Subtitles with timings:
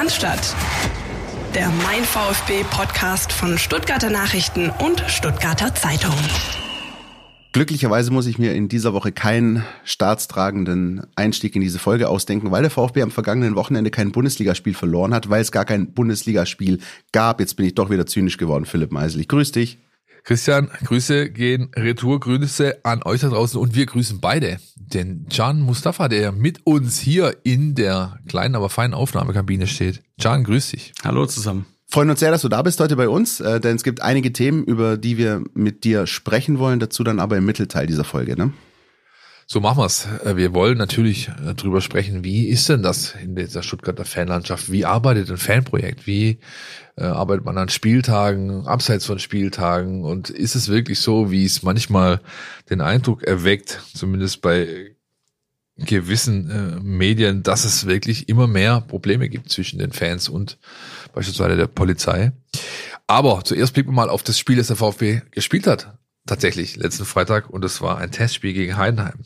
[0.00, 0.56] Cannstatt.
[1.54, 6.14] Der Mein VfB Podcast von Stuttgarter Nachrichten und Stuttgarter Zeitung.
[7.52, 12.62] Glücklicherweise muss ich mir in dieser Woche keinen staatstragenden Einstieg in diese Folge ausdenken, weil
[12.62, 16.78] der VfB am vergangenen Wochenende kein Bundesligaspiel verloren hat, weil es gar kein Bundesligaspiel
[17.12, 17.38] gab.
[17.38, 19.20] Jetzt bin ich doch wieder zynisch geworden, Philipp Meisel.
[19.20, 19.80] Ich grüße dich.
[20.24, 24.58] Christian, Grüße gehen retour, Grüße an euch da draußen und wir grüßen beide.
[24.76, 30.02] Den Can Mustafa, der mit uns hier in der kleinen, aber feinen Aufnahmekabine steht.
[30.20, 30.92] Can, grüß dich.
[31.04, 31.66] Hallo zusammen.
[31.86, 34.32] Freuen uns sehr, dass du da bist heute bei uns, äh, denn es gibt einige
[34.32, 38.36] Themen, über die wir mit dir sprechen wollen, dazu dann aber im Mittelteil dieser Folge,
[38.36, 38.52] ne?
[39.52, 40.06] So machen wir's.
[40.24, 44.70] Äh, wir wollen natürlich äh, drüber sprechen, wie ist denn das in dieser Stuttgarter Fanlandschaft?
[44.70, 46.06] Wie arbeitet ein Fanprojekt?
[46.06, 46.38] Wie
[46.96, 50.04] äh, arbeitet man an Spieltagen, abseits von Spieltagen?
[50.04, 52.20] Und ist es wirklich so, wie es manchmal
[52.70, 54.94] den Eindruck erweckt, zumindest bei
[55.78, 60.58] gewissen äh, Medien, dass es wirklich immer mehr Probleme gibt zwischen den Fans und
[61.12, 62.30] beispielsweise der Polizei.
[63.08, 67.04] Aber zuerst blicken wir mal auf das Spiel, das der VfB gespielt hat tatsächlich letzten
[67.04, 69.20] Freitag und es war ein Testspiel gegen Heidenheim.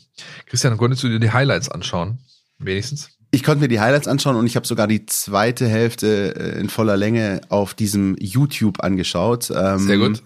[0.45, 2.19] Christian, konntest du dir die Highlights anschauen?
[2.57, 3.09] Wenigstens?
[3.31, 6.69] Ich konnte mir die Highlights anschauen und ich habe sogar die zweite Hälfte äh, in
[6.69, 9.51] voller Länge auf diesem YouTube angeschaut.
[9.53, 10.23] Ähm, Sehr gut.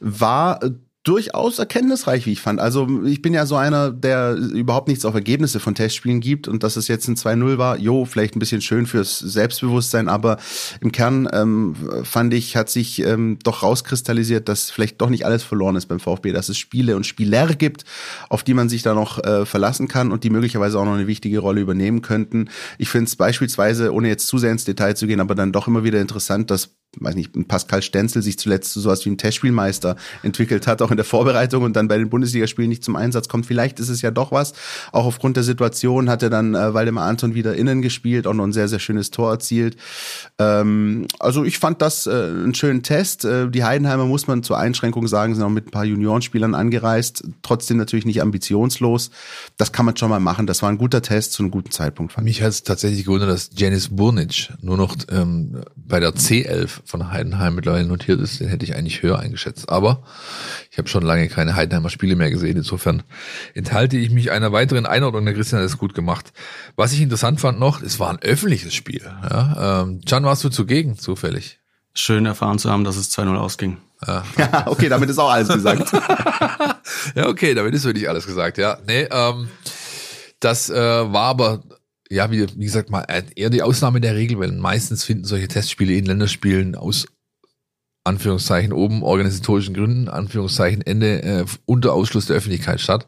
[0.00, 0.58] War
[1.04, 2.58] durchaus erkenntnisreich, wie ich fand.
[2.58, 6.62] Also ich bin ja so einer, der überhaupt nichts auf Ergebnisse von Testspielen gibt und
[6.62, 10.38] dass es jetzt ein 2-0 war, jo, vielleicht ein bisschen schön fürs Selbstbewusstsein, aber
[10.80, 15.42] im Kern ähm, fand ich, hat sich ähm, doch rauskristallisiert, dass vielleicht doch nicht alles
[15.42, 17.84] verloren ist beim VfB, dass es Spiele und Spieler gibt,
[18.30, 21.06] auf die man sich da noch äh, verlassen kann und die möglicherweise auch noch eine
[21.06, 22.48] wichtige Rolle übernehmen könnten.
[22.78, 25.68] Ich finde es beispielsweise, ohne jetzt zu sehr ins Detail zu gehen, aber dann doch
[25.68, 29.96] immer wieder interessant, dass weiß nicht, Pascal Stenzel sich zuletzt zu sowas wie ein Testspielmeister
[30.22, 33.46] entwickelt hat, auch in der Vorbereitung und dann bei den Bundesligaspielen nicht zum Einsatz kommt.
[33.46, 34.54] Vielleicht ist es ja doch was.
[34.92, 38.44] Auch aufgrund der Situation hat er dann äh, Waldemar Anton wieder innen gespielt, auch noch
[38.44, 39.76] ein sehr, sehr schönes Tor erzielt.
[40.38, 43.24] Ähm, also ich fand das äh, einen schönen Test.
[43.24, 47.24] Äh, die Heidenheimer, muss man zur Einschränkung sagen, sind auch mit ein paar Juniorenspielern angereist.
[47.42, 49.10] Trotzdem natürlich nicht ambitionslos.
[49.56, 50.46] Das kann man schon mal machen.
[50.46, 52.12] Das war ein guter Test zu einem guten Zeitpunkt.
[52.12, 56.80] Fand Mich hat es tatsächlich gewundert, dass Janis Burnic nur noch ähm, bei der C11
[56.84, 59.68] von Heidenheim mittlerweile notiert ist, den hätte ich eigentlich höher eingeschätzt.
[59.68, 60.02] Aber
[60.74, 62.56] ich habe schon lange keine Heidenheimer Spiele mehr gesehen.
[62.56, 63.04] Insofern
[63.54, 65.24] enthalte ich mich einer weiteren Einordnung.
[65.24, 66.32] Der Christian hat es gut gemacht.
[66.74, 69.02] Was ich interessant fand noch, es war ein öffentliches Spiel.
[69.04, 71.60] Ja, ähm, Can, warst du zugegen, zufällig?
[71.94, 73.76] Schön erfahren zu haben, dass es 2-0 ausging.
[74.04, 74.24] Ja.
[74.36, 75.92] ja, okay, damit ist auch alles gesagt.
[77.14, 78.76] ja, okay, damit ist wirklich alles gesagt, ja.
[78.84, 79.46] Nee, ähm,
[80.40, 81.62] das äh, war aber
[82.10, 85.46] ja, wie, wie gesagt, mal äh, eher die Ausnahme der Regel, weil meistens finden solche
[85.46, 87.06] Testspiele in Länderspielen aus
[88.04, 93.06] Anführungszeichen oben organisatorischen Gründen, Anführungszeichen Ende äh, unter Ausschluss der Öffentlichkeit statt.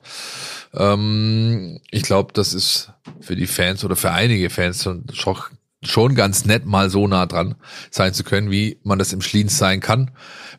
[0.72, 5.44] Ähm, ich glaube, das ist für die Fans oder für einige Fans schon,
[5.82, 7.56] schon ganz nett, mal so nah dran
[7.90, 10.12] sein zu können, wie man das im Schliens sein kann.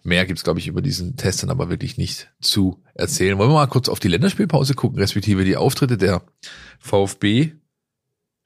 [0.03, 3.37] Mehr gibt's glaube ich, über diesen Test dann aber wirklich nicht zu erzählen.
[3.39, 6.21] Wollen wir mal kurz auf die Länderspielpause gucken, respektive die Auftritte der
[6.79, 7.53] VfB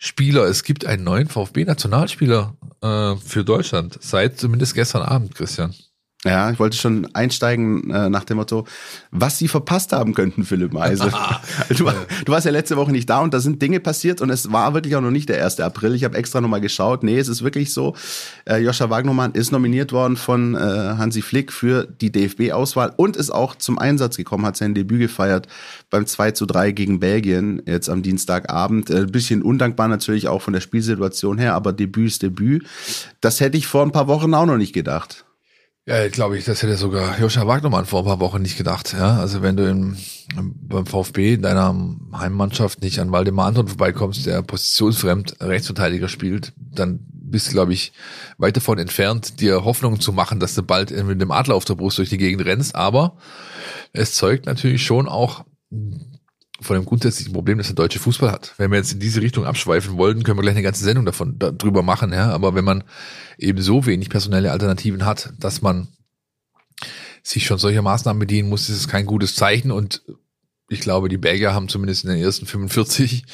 [0.03, 0.45] Spieler.
[0.45, 5.75] Es gibt einen neuen VfB-Nationalspieler äh, für Deutschland seit zumindest gestern Abend, Christian.
[6.23, 8.67] Ja, ich wollte schon einsteigen äh, nach dem Motto,
[9.09, 11.11] was sie verpasst haben könnten, Philipp Meise.
[11.69, 11.85] du,
[12.25, 14.75] du, warst ja letzte Woche nicht da und da sind Dinge passiert und es war
[14.75, 15.59] wirklich auch noch nicht der 1.
[15.61, 15.95] April.
[15.95, 17.01] Ich habe extra nochmal geschaut.
[17.01, 17.95] Nee, es ist wirklich so.
[18.45, 23.31] Äh, Joscha Wagnermann ist nominiert worden von äh, Hansi Flick für die DFB-Auswahl und ist
[23.31, 25.47] auch zum Einsatz gekommen, hat sein Debüt gefeiert
[25.89, 28.91] beim 2 zu 3 gegen Belgien jetzt am Dienstagabend.
[28.91, 32.67] Ein äh, bisschen undankbar natürlich auch von der Spielsituation her, aber Debüt ist Debüt.
[33.21, 35.25] Das hätte ich vor ein paar Wochen auch noch nicht gedacht.
[35.88, 38.94] Ja, glaube ich, das hätte sogar Joscha Wagnermann vor ein paar Wochen nicht gedacht.
[38.94, 39.97] Ja, also wenn du im,
[40.36, 41.75] beim VfB in deiner
[42.14, 47.94] Heimmannschaft nicht an Waldemar Anton vorbeikommst, der positionsfremd Rechtsverteidiger spielt, dann bist du, glaube ich,
[48.38, 51.75] weit davon entfernt, dir Hoffnung zu machen, dass du bald mit dem Adler auf der
[51.75, 52.75] Brust durch die Gegend rennst.
[52.75, 53.18] Aber
[53.92, 55.46] es zeugt natürlich schon auch
[56.61, 58.53] von dem grundsätzlichen Problem, das der deutsche Fußball hat.
[58.57, 61.38] Wenn wir jetzt in diese Richtung abschweifen wollten, können wir gleich eine ganze Sendung davon
[61.39, 62.29] darüber machen, ja.
[62.29, 62.83] Aber wenn man
[63.38, 65.88] eben so wenig personelle Alternativen hat, dass man
[67.24, 70.03] sich schon solcher Maßnahmen bedienen muss, ist es kein gutes Zeichen und
[70.71, 73.25] ich glaube, die Belgier haben zumindest in den ersten 45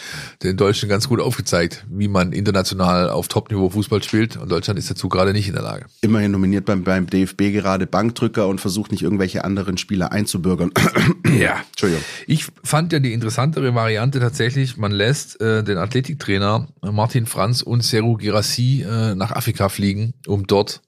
[0.41, 4.37] den Deutschen ganz gut aufgezeigt, wie man international auf Topniveau Fußball spielt.
[4.37, 5.85] Und Deutschland ist dazu gerade nicht in der Lage.
[6.01, 10.71] Immerhin nominiert beim, beim DFB gerade Bankdrücker und versucht nicht irgendwelche anderen Spieler einzubürgern.
[11.39, 12.03] ja, Entschuldigung.
[12.25, 17.83] Ich fand ja die interessantere Variante tatsächlich, man lässt äh, den Athletiktrainer Martin Franz und
[17.83, 20.81] Seru Girassi äh, nach Afrika fliegen, um dort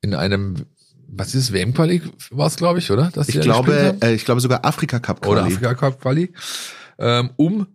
[0.00, 0.56] in einem
[1.14, 3.10] was ist WM-Quali war es, glaube ich, oder?
[3.12, 5.32] Dass ich glaube, äh, ich glaube sogar Afrika Cup Quali.
[5.32, 6.32] Oder Afrika Cup Quali,
[6.98, 7.66] ähm, um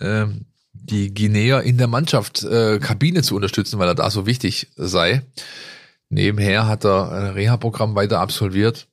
[0.00, 4.68] ähm, die Guinea in der Mannschaft äh, Kabine zu unterstützen, weil er da so wichtig
[4.76, 5.22] sei.
[6.08, 8.86] Nebenher hat er ein Reha-Programm weiter absolviert.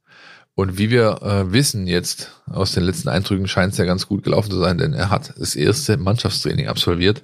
[0.56, 4.24] Und wie wir äh, wissen jetzt aus den letzten Eindrücken scheint es ja ganz gut
[4.24, 7.24] gelaufen zu sein, denn er hat das erste Mannschaftstraining absolviert.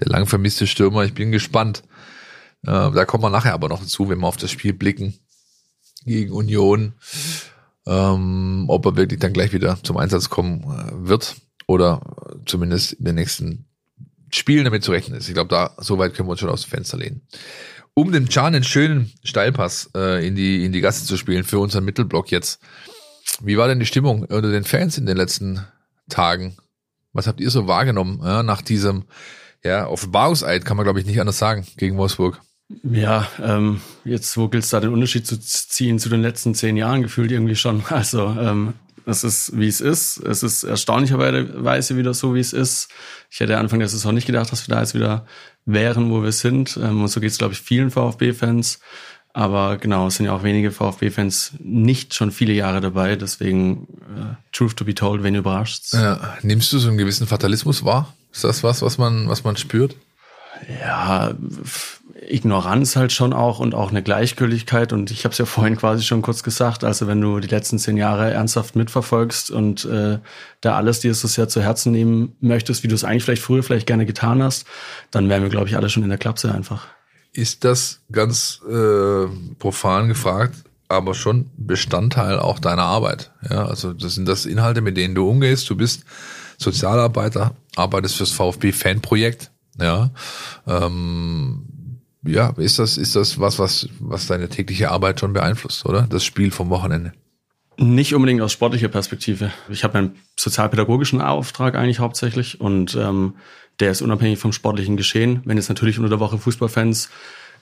[0.00, 1.82] Der lang vermisste Stürmer, ich bin gespannt.
[2.62, 5.18] Äh, da kommen wir nachher aber noch dazu, wenn wir auf das Spiel blicken
[6.04, 6.94] gegen Union,
[7.86, 11.36] ähm, ob er wirklich dann gleich wieder zum Einsatz kommen äh, wird
[11.66, 12.00] oder
[12.46, 13.66] zumindest in den nächsten
[14.30, 15.28] Spielen damit zu rechnen ist.
[15.28, 17.22] Ich glaube, da so weit können wir uns schon aus dem Fenster lehnen
[17.94, 21.60] um dem Can einen schönen Steilpass äh, in die in die Gasse zu spielen für
[21.60, 22.60] unseren Mittelblock jetzt.
[23.40, 25.64] Wie war denn die Stimmung unter den Fans in den letzten
[26.08, 26.56] Tagen?
[27.12, 29.04] Was habt ihr so wahrgenommen ja, nach diesem
[29.64, 32.40] ja, Offenbarungseid, kann man glaube ich nicht anders sagen, gegen Wolfsburg?
[32.82, 36.76] Ja, ähm, jetzt wo gilt es da den Unterschied zu ziehen zu den letzten zehn
[36.76, 37.82] Jahren gefühlt irgendwie schon.
[37.90, 38.74] Also ähm,
[39.06, 40.18] es ist, wie es ist.
[40.18, 42.88] Es ist erstaunlicherweise wieder so, wie es ist.
[43.30, 45.26] Ich hätte Anfang der Saison nicht gedacht, dass wir da jetzt wieder
[45.66, 46.78] wären, wo wir sind.
[46.82, 48.80] Ähm, und so geht es, glaube ich, vielen VfB-Fans.
[49.36, 53.16] Aber genau, es sind ja auch wenige VfB-Fans nicht schon viele Jahre dabei.
[53.16, 55.90] Deswegen, uh, truth to be told, wen überrascht's.
[55.90, 58.14] Ja, nimmst du so einen gewissen Fatalismus wahr?
[58.32, 59.96] Ist das was, was man, was man spürt?
[60.80, 61.34] Ja,
[62.28, 64.92] Ignoranz halt schon auch und auch eine Gleichgültigkeit.
[64.92, 67.78] Und ich habe es ja vorhin quasi schon kurz gesagt, also wenn du die letzten
[67.78, 70.18] zehn Jahre ernsthaft mitverfolgst und äh,
[70.60, 73.62] da alles dir so sehr zu Herzen nehmen möchtest, wie du es eigentlich vielleicht früher
[73.62, 74.66] vielleicht gerne getan hast,
[75.10, 76.86] dann wären wir, glaube ich, alle schon in der Klapse einfach.
[77.32, 79.26] Ist das ganz äh,
[79.58, 80.56] profan gefragt,
[80.88, 83.32] aber schon Bestandteil auch deiner Arbeit?
[83.50, 85.68] Ja, also das sind das Inhalte, mit denen du umgehst.
[85.68, 86.04] Du bist
[86.58, 89.50] Sozialarbeiter, arbeitest fürs VfB-Fanprojekt.
[89.80, 90.10] Ja,
[90.66, 96.02] ähm, ja, ist das, ist das was, was, was deine tägliche Arbeit schon beeinflusst, oder?
[96.02, 97.12] Das Spiel vom Wochenende?
[97.76, 99.50] Nicht unbedingt aus sportlicher Perspektive.
[99.68, 103.34] Ich habe einen sozialpädagogischen Auftrag eigentlich hauptsächlich und ähm,
[103.80, 105.42] der ist unabhängig vom sportlichen Geschehen.
[105.44, 107.10] Wenn jetzt natürlich unter der Woche Fußballfans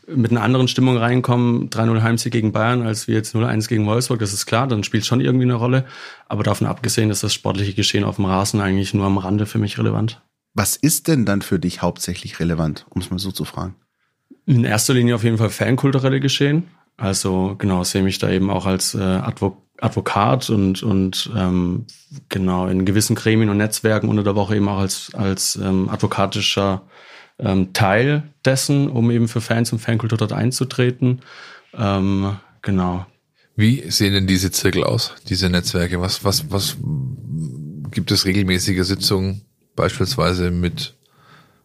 [0.06, 4.18] mit einer anderen Stimmung reinkommen, 3-0 Heimsieg gegen Bayern, als wir jetzt 0-1 gegen Wolfsburg,
[4.18, 5.86] das ist klar, dann spielt schon irgendwie eine Rolle.
[6.28, 9.58] Aber davon abgesehen ist das sportliche Geschehen auf dem Rasen eigentlich nur am Rande für
[9.58, 10.20] mich relevant.
[10.54, 13.74] Was ist denn dann für dich hauptsächlich relevant, um es mal so zu fragen?
[14.44, 16.64] In erster Linie auf jeden Fall fankulturelle Geschehen.
[16.96, 21.86] Also genau, sehe mich da eben auch als äh, Advo Advokat und, und ähm,
[22.28, 26.82] genau in gewissen Gremien und Netzwerken unter der Woche eben auch als, als ähm, advokatischer
[27.40, 31.22] ähm, Teil dessen, um eben für Fans und Fankultur dort einzutreten.
[31.74, 33.06] Ähm, genau.
[33.56, 36.00] Wie sehen denn diese Zirkel aus, diese Netzwerke?
[36.00, 36.76] Was, was, was
[37.90, 39.42] gibt es regelmäßige Sitzungen
[39.76, 40.94] beispielsweise mit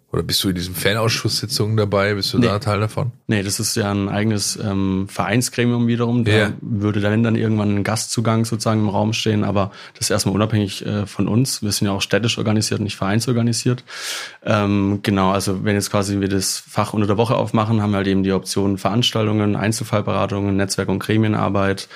[0.09, 2.13] oder bist du in diesen Fanausschusssitzungen dabei?
[2.13, 2.47] Bist du nee.
[2.47, 3.11] da Teil davon?
[3.27, 6.23] Nee, das ist ja ein eigenes ähm, Vereinsgremium wiederum.
[6.23, 6.53] Da yeah.
[6.61, 10.85] würde dann, dann irgendwann ein Gastzugang sozusagen im Raum stehen, aber das ist erstmal unabhängig
[10.85, 11.61] äh, von uns.
[11.61, 13.83] Wir sind ja auch städtisch organisiert, nicht vereinsorganisiert.
[14.45, 17.97] Ähm, genau, also wenn jetzt quasi wir das Fach unter der Woche aufmachen, haben wir
[17.97, 21.89] halt eben die Option Veranstaltungen, Einzelfallberatungen, Netzwerk- und Gremienarbeit,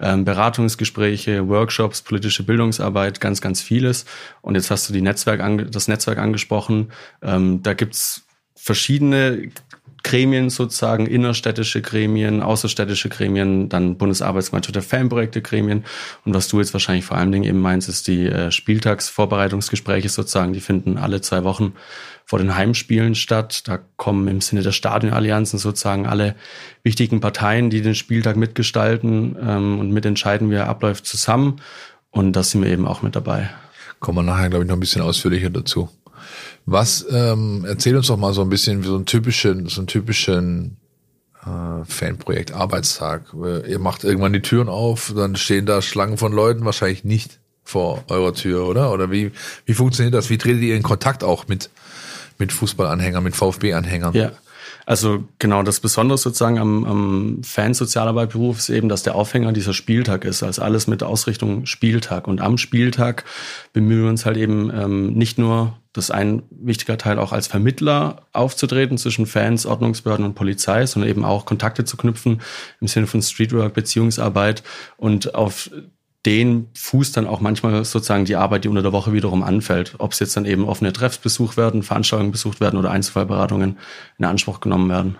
[0.00, 4.04] ähm, Beratungsgespräche, Workshops, politische Bildungsarbeit, ganz, ganz vieles.
[4.42, 6.92] Und jetzt hast du die Netzwerk das Netzwerk angesprochen.
[7.22, 9.50] Ähm, da gibt's verschiedene
[10.02, 15.84] Gremien sozusagen, innerstädtische Gremien, außerstädtische Gremien, dann Bundesarbeitsgemeinschaft der Fanprojekte Gremien.
[16.24, 20.52] Und was du jetzt wahrscheinlich vor allen Dingen eben meinst, ist die äh, Spieltagsvorbereitungsgespräche sozusagen.
[20.52, 21.74] Die finden alle zwei Wochen
[22.24, 23.66] vor den Heimspielen statt.
[23.66, 26.36] Da kommen im Sinne der Stadionallianzen sozusagen alle
[26.82, 31.60] wichtigen Parteien, die den Spieltag mitgestalten ähm, und mitentscheiden, wie er abläuft, zusammen.
[32.10, 33.50] Und da sind wir eben auch mit dabei.
[34.00, 35.90] Kommen wir nachher, glaube ich, noch ein bisschen ausführlicher dazu.
[36.70, 39.88] Was, ähm, erzähl uns doch mal so ein bisschen wie so einen typischen, so einen
[39.88, 40.76] typischen
[41.42, 43.34] äh, Fanprojekt Arbeitstag.
[43.34, 47.40] Äh, ihr macht irgendwann die Türen auf, dann stehen da Schlangen von Leuten, wahrscheinlich nicht
[47.64, 48.92] vor eurer Tür, oder?
[48.92, 49.32] Oder wie,
[49.66, 50.30] wie funktioniert das?
[50.30, 51.70] Wie tretet ihr in Kontakt auch mit,
[52.38, 54.14] mit Fußballanhängern, mit VfB-Anhängern.
[54.14, 54.32] Ja.
[54.86, 60.24] Also genau das Besondere sozusagen am, am Fansozialarbeitberuf ist eben, dass der Aufhänger dieser Spieltag
[60.24, 60.42] ist.
[60.42, 62.26] Also alles mit Ausrichtung Spieltag.
[62.26, 63.24] Und am Spieltag
[63.72, 67.48] bemühen wir uns halt eben ähm, nicht nur, das ist ein wichtiger Teil auch als
[67.48, 72.40] Vermittler aufzutreten zwischen Fans, Ordnungsbehörden und Polizei, sondern eben auch Kontakte zu knüpfen
[72.80, 74.62] im Sinne von Streetwork, Beziehungsarbeit
[74.96, 75.70] und auf
[76.26, 79.94] den fußt dann auch manchmal sozusagen die Arbeit, die unter der Woche wiederum anfällt.
[79.98, 83.78] Ob es jetzt dann eben offene Treffs besucht werden, Veranstaltungen besucht werden oder Einzelfallberatungen
[84.18, 85.16] in Anspruch genommen werden.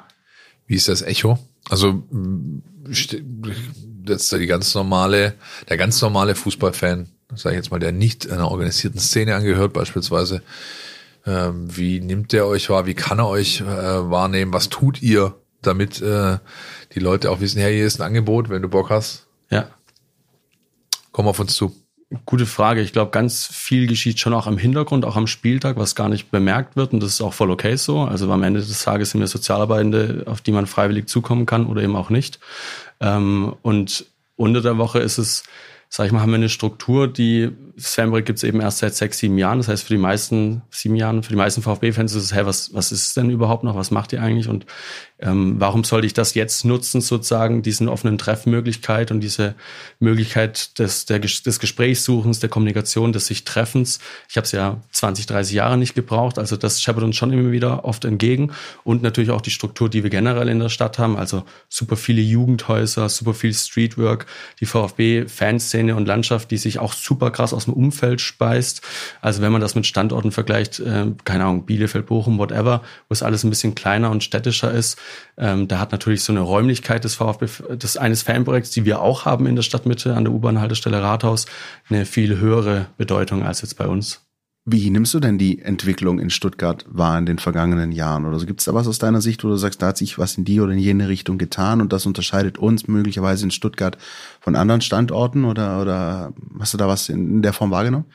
[0.67, 1.39] Wie ist das Echo?
[1.71, 2.05] Also
[4.07, 5.35] jetzt die ganz normale,
[5.69, 10.43] der ganz normale Fußballfan, sage ich jetzt mal, der nicht einer organisierten Szene angehört, beispielsweise,
[11.27, 12.87] ähm, wie nimmt der euch wahr?
[12.87, 14.53] Wie kann er euch äh, wahrnehmen?
[14.53, 16.39] Was tut ihr, damit äh,
[16.95, 19.27] die Leute auch wissen, hey, hier ist ein Angebot, wenn du Bock hast?
[19.51, 19.69] Ja
[21.13, 21.75] komm auf uns zu.
[22.27, 22.81] Gute Frage.
[22.81, 26.31] Ich glaube, ganz viel geschieht schon auch im Hintergrund, auch am Spieltag, was gar nicht
[26.31, 26.93] bemerkt wird.
[26.93, 28.01] Und das ist auch voll okay so.
[28.01, 31.83] Also am Ende des Tages sind wir Sozialarbeitende, auf die man freiwillig zukommen kann oder
[31.83, 32.41] eben auch nicht.
[33.01, 35.45] Ähm, und unter der Woche ist es,
[35.91, 39.19] sag ich mal, haben wir eine Struktur, die Fanbrick gibt es eben erst seit sechs,
[39.19, 39.59] sieben Jahren.
[39.59, 42.75] Das heißt, für die meisten, sieben Jahren, für die meisten VfB-Fans ist es, hey, was,
[42.75, 43.77] was ist es denn überhaupt noch?
[43.77, 44.49] Was macht ihr eigentlich?
[44.49, 44.67] Und
[45.19, 49.55] ähm, warum sollte ich das jetzt nutzen, sozusagen, diesen offenen Treffmöglichkeit und diese
[49.99, 53.99] Möglichkeit des, der, des Gesprächssuchens, der Kommunikation, des sich Treffens?
[54.29, 56.39] Ich habe es ja 20, 30 Jahre nicht gebraucht.
[56.39, 58.53] Also das scheppert uns schon immer wieder oft entgegen.
[58.85, 61.17] Und natürlich auch die Struktur, die wir generell in der Stadt haben.
[61.17, 64.27] Also super viele Jugendhäuser, super viel Streetwork,
[64.61, 68.83] die VfB-Fanszene und Landschaft, die sich auch super krass aus dem Umfeld speist.
[69.21, 73.23] Also wenn man das mit Standorten vergleicht, äh, keine Ahnung, Bielefeld, Bochum, whatever, wo es
[73.23, 74.99] alles ein bisschen kleiner und städtischer ist,
[75.39, 77.47] ähm, da hat natürlich so eine Räumlichkeit des VfB,
[77.77, 81.47] des eines Fanprojekts, die wir auch haben in der Stadtmitte an der U-Bahn-Haltestelle Rathaus,
[81.89, 84.21] eine viel höhere Bedeutung als jetzt bei uns.
[84.67, 88.27] Wie nimmst du denn die Entwicklung in Stuttgart wahr in den vergangenen Jahren?
[88.27, 90.37] Oder gibt es da was aus deiner Sicht, wo du sagst, da hat sich was
[90.37, 93.97] in die oder in jene Richtung getan und das unterscheidet uns möglicherweise in Stuttgart
[94.41, 98.07] von anderen Standorten oder, oder hast du da was in der Form wahrgenommen?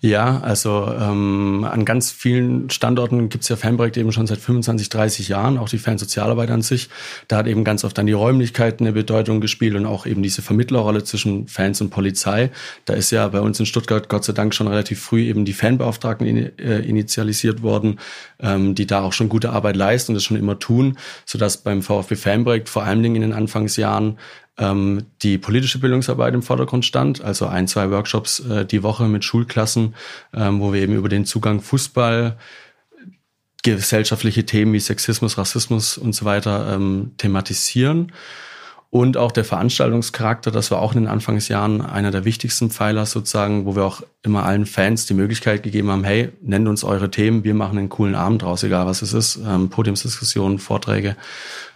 [0.00, 4.88] Ja, also ähm, an ganz vielen Standorten gibt es ja Fanprojekte eben schon seit 25,
[4.88, 6.88] 30 Jahren, auch die Fansozialarbeit an sich.
[7.28, 10.42] Da hat eben ganz oft dann die Räumlichkeiten eine Bedeutung gespielt und auch eben diese
[10.42, 12.50] Vermittlerrolle zwischen Fans und Polizei.
[12.84, 15.52] Da ist ja bei uns in Stuttgart Gott sei Dank schon relativ früh eben die
[15.52, 18.00] Fanbeauftragten in, äh, initialisiert worden,
[18.40, 21.82] ähm, die da auch schon gute Arbeit leisten und das schon immer tun, sodass beim
[21.82, 24.18] VfB Fanprojekt vor allen Dingen in den Anfangsjahren
[24.58, 29.24] ähm, die politische Bildungsarbeit im Vordergrund stand, also ein, zwei Workshops äh, die Woche mit
[29.24, 29.94] Schulklassen,
[30.34, 32.36] ähm, wo wir eben über den Zugang Fußball,
[33.62, 38.12] gesellschaftliche Themen wie Sexismus, Rassismus und so weiter ähm, thematisieren.
[38.90, 43.66] Und auch der Veranstaltungscharakter, das war auch in den Anfangsjahren einer der wichtigsten Pfeiler sozusagen,
[43.66, 47.44] wo wir auch immer allen Fans die Möglichkeit gegeben haben, hey, nennt uns eure Themen,
[47.44, 51.16] wir machen einen coolen Abend draus, egal was es ist, ähm, Podiumsdiskussionen, Vorträge.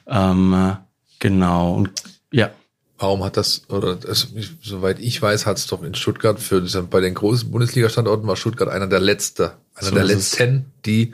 [0.07, 0.77] Ähm,
[1.19, 1.91] genau, und
[2.31, 2.51] ja.
[2.99, 4.29] Warum hat das, oder das,
[4.63, 8.69] soweit ich weiß, hat es doch in Stuttgart für bei den großen Bundesliga-Standorten war Stuttgart
[8.69, 11.13] einer der letzte, einer so der letzten, die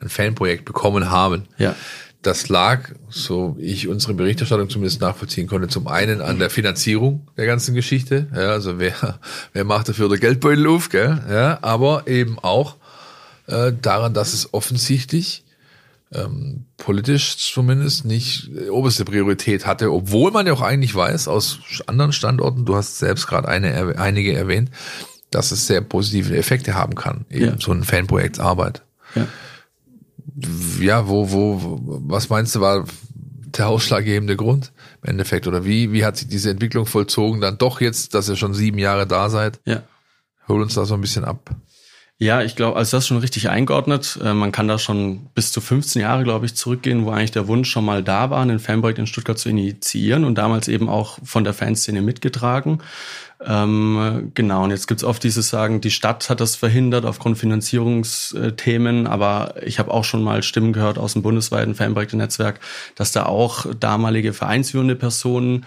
[0.00, 1.46] ein Fanprojekt bekommen haben.
[1.56, 1.74] Ja.
[2.22, 7.46] Das lag, so ich unsere Berichterstattung zumindest nachvollziehen konnte, zum einen an der Finanzierung der
[7.46, 8.26] ganzen Geschichte.
[8.34, 9.18] Ja, also wer,
[9.54, 11.24] wer macht dafür der Geldbeutel auf, gell?
[11.30, 12.76] Ja, aber eben auch
[13.46, 15.44] äh, daran, dass es offensichtlich
[16.12, 22.12] ähm, politisch zumindest nicht oberste Priorität hatte, obwohl man ja auch eigentlich weiß aus anderen
[22.12, 24.70] Standorten, du hast selbst gerade eine, einige erwähnt,
[25.30, 27.56] dass es sehr positive Effekte haben kann, eben ja.
[27.60, 28.82] so ein Fanprojektsarbeit.
[29.14, 29.26] Ja.
[30.80, 32.84] ja, wo, wo, was meinst du, war
[33.56, 35.46] der ausschlaggebende Grund im Endeffekt?
[35.46, 38.78] Oder wie, wie hat sich diese Entwicklung vollzogen, dann doch jetzt, dass ihr schon sieben
[38.78, 39.60] Jahre da seid?
[39.64, 39.82] Ja.
[40.48, 41.50] Hol uns da so ein bisschen ab.
[42.22, 44.18] Ja, ich glaube, also das ist schon richtig eingeordnet.
[44.22, 47.48] Äh, man kann da schon bis zu 15 Jahre, glaube ich, zurückgehen, wo eigentlich der
[47.48, 51.18] Wunsch schon mal da war, ein Fanprojekt in Stuttgart zu initiieren und damals eben auch
[51.24, 52.82] von der Fanszene mitgetragen.
[53.42, 59.06] Ähm, genau, und jetzt gibt's oft dieses Sagen, die Stadt hat das verhindert aufgrund Finanzierungsthemen,
[59.06, 62.60] aber ich habe auch schon mal Stimmen gehört aus dem bundesweiten Fanprojekte-Netzwerk,
[62.96, 65.64] dass da auch damalige vereinsführende Personen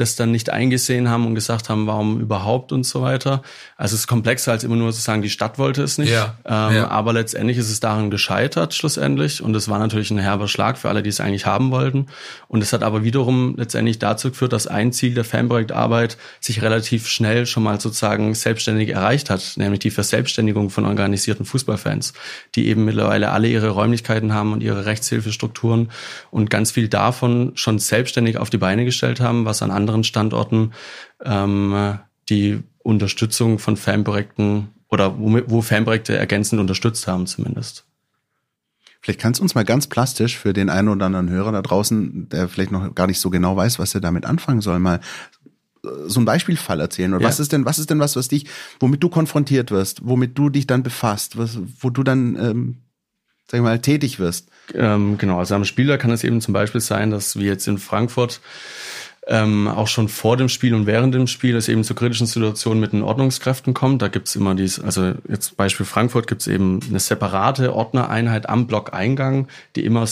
[0.00, 3.42] das dann nicht eingesehen haben und gesagt haben, warum überhaupt und so weiter.
[3.76, 6.10] Also es ist komplexer als immer nur zu sagen, die Stadt wollte es nicht.
[6.10, 6.88] Ja, ähm, ja.
[6.88, 10.88] Aber letztendlich ist es daran gescheitert schlussendlich und es war natürlich ein herber Schlag für
[10.88, 12.06] alle, die es eigentlich haben wollten.
[12.48, 17.08] Und es hat aber wiederum letztendlich dazu geführt, dass ein Ziel der Fanprojektarbeit sich relativ
[17.08, 22.12] schnell schon mal sozusagen selbstständig erreicht hat, nämlich die Verselbstständigung von organisierten Fußballfans,
[22.54, 25.90] die eben mittlerweile alle ihre Räumlichkeiten haben und ihre Rechtshilfestrukturen
[26.30, 30.72] und ganz viel davon schon selbstständig auf die Beine gestellt haben, was an anderen Standorten
[31.24, 37.84] ähm, die Unterstützung von Fanprojekten oder wo, wo Fanprojekte ergänzend unterstützt haben zumindest.
[39.00, 42.28] Vielleicht kannst du uns mal ganz plastisch für den einen oder anderen Hörer da draußen,
[42.28, 45.00] der vielleicht noch gar nicht so genau weiß, was er damit anfangen soll, mal
[45.84, 47.14] äh, so ein Beispielfall erzählen.
[47.14, 47.28] Oder ja.
[47.28, 48.46] was ist denn, was ist denn was, was dich,
[48.78, 52.76] womit du konfrontiert wirst, womit du dich dann befasst, was, wo du dann, ähm,
[53.50, 54.50] sag ich mal, tätig wirst?
[54.74, 57.78] Ähm, genau, also am Spieler kann es eben zum Beispiel sein, dass wir jetzt in
[57.78, 58.42] Frankfurt
[59.30, 62.80] ähm, auch schon vor dem Spiel und während dem Spiel es eben zu kritischen Situationen
[62.80, 64.02] mit den Ordnungskräften kommt.
[64.02, 69.46] Da gibt's immer dies, also jetzt Beispiel Frankfurt gibt's eben eine separate Ordnereinheit am Blockeingang,
[69.76, 70.06] die immer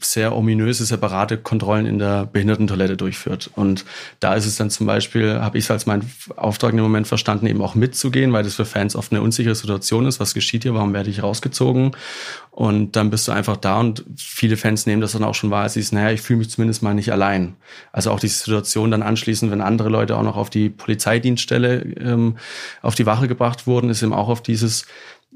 [0.00, 3.50] sehr ominöse, separate Kontrollen in der Behindertentoilette durchführt.
[3.54, 3.84] Und
[4.20, 7.46] da ist es dann zum Beispiel, habe ich es als mein Auftrag dem Moment verstanden,
[7.46, 10.20] eben auch mitzugehen, weil das für Fans oft eine unsichere Situation ist.
[10.20, 10.74] Was geschieht hier?
[10.74, 11.92] Warum werde ich rausgezogen?
[12.50, 15.64] Und dann bist du einfach da und viele Fans nehmen das dann auch schon wahr,
[15.64, 17.56] als sie naja, ich fühle mich zumindest mal nicht allein.
[17.92, 22.36] Also auch diese Situation dann anschließend, wenn andere Leute auch noch auf die Polizeidienststelle ähm,
[22.82, 24.86] auf die Wache gebracht wurden, ist eben auch auf dieses,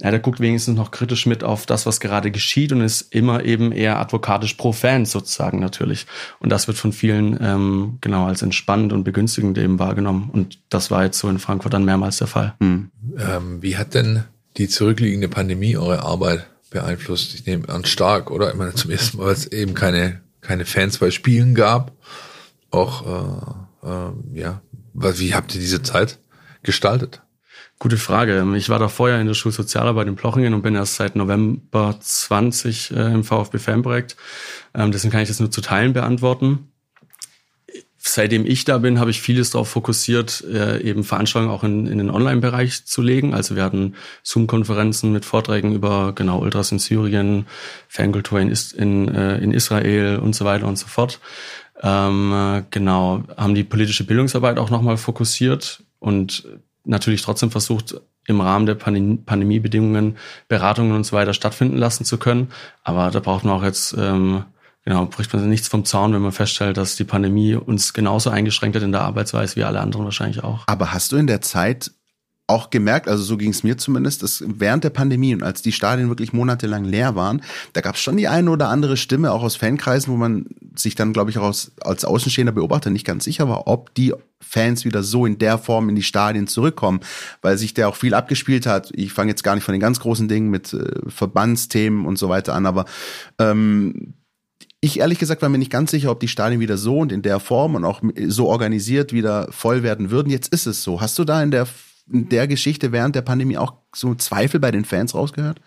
[0.01, 3.45] ja, der guckt wenigstens noch kritisch mit auf das, was gerade geschieht und ist immer
[3.45, 6.07] eben eher advokatisch pro Fans sozusagen natürlich.
[6.39, 10.31] Und das wird von vielen ähm, genau als entspannend und begünstigend eben wahrgenommen.
[10.33, 12.55] Und das war jetzt so in Frankfurt dann mehrmals der Fall.
[12.61, 12.91] Hm.
[13.19, 14.25] Ähm, wie hat denn
[14.57, 17.35] die zurückliegende Pandemie eure Arbeit beeinflusst?
[17.35, 18.51] Ich nehme an stark, oder?
[18.51, 21.93] Ich meine, zum ersten Mal, weil es eben keine, keine Fans bei Spielen gab.
[22.71, 23.07] Auch,
[23.83, 24.61] äh, äh, ja,
[24.95, 26.19] wie habt ihr diese Zeit
[26.63, 27.23] gestaltet?
[27.81, 28.45] Gute Frage.
[28.57, 32.91] Ich war da vorher in der Schulsozialarbeit in Plochingen und bin erst seit November 20
[32.91, 34.17] äh, im VfB Fanprojekt.
[34.75, 36.73] Ähm, deswegen kann ich das nur zu Teilen beantworten.
[37.97, 41.99] Seitdem ich da bin, habe ich vieles darauf fokussiert, äh, eben Veranstaltungen auch in, in
[41.99, 43.35] den Online-Bereich zu legen.
[43.35, 43.95] Also wir hatten
[44.25, 47.47] Zoom-Konferenzen mit Vorträgen über genau Ultras in Syrien,
[47.89, 51.21] Fankultur in, in, äh, in Israel und so weiter und so fort.
[51.83, 56.47] Ähm, äh, genau, haben die politische Bildungsarbeit auch nochmal fokussiert und
[56.85, 60.19] natürlich trotzdem versucht, im Rahmen der Pandemiebedingungen
[60.49, 62.49] Beratungen und so weiter stattfinden lassen zu können.
[62.85, 64.45] Aber da braucht man auch jetzt, ähm,
[64.85, 68.77] genau, bricht man nichts vom Zaun, wenn man feststellt, dass die Pandemie uns genauso eingeschränkt
[68.77, 70.65] hat in der Arbeitsweise wie alle anderen wahrscheinlich auch.
[70.67, 71.91] Aber hast du in der Zeit
[72.49, 75.71] auch gemerkt, also so ging es mir zumindest, dass während der Pandemie und als die
[75.71, 77.43] Stadien wirklich monatelang leer waren,
[77.75, 80.95] da gab es schon die eine oder andere Stimme, auch aus Fankreisen, wo man sich
[80.95, 84.87] dann, glaube ich, auch als, als außenstehender Beobachter nicht ganz sicher war, ob die Fans
[84.87, 87.01] wieder so in der Form in die Stadien zurückkommen,
[87.43, 88.91] weil sich der auch viel abgespielt hat.
[88.95, 92.31] Ich fange jetzt gar nicht von den ganz großen Dingen mit äh, Verbandsthemen und so
[92.31, 92.87] weiter an, aber
[93.39, 94.15] ähm,
[94.81, 97.23] ich ehrlich gesagt war mir nicht ganz sicher, ob die Stadien wieder so und in
[97.23, 100.31] der Form und auch so organisiert wieder voll werden würden.
[100.31, 101.01] Jetzt ist es so.
[101.01, 101.67] Hast du da in der
[102.13, 105.61] in der Geschichte während der Pandemie auch so Zweifel bei den Fans rausgehört?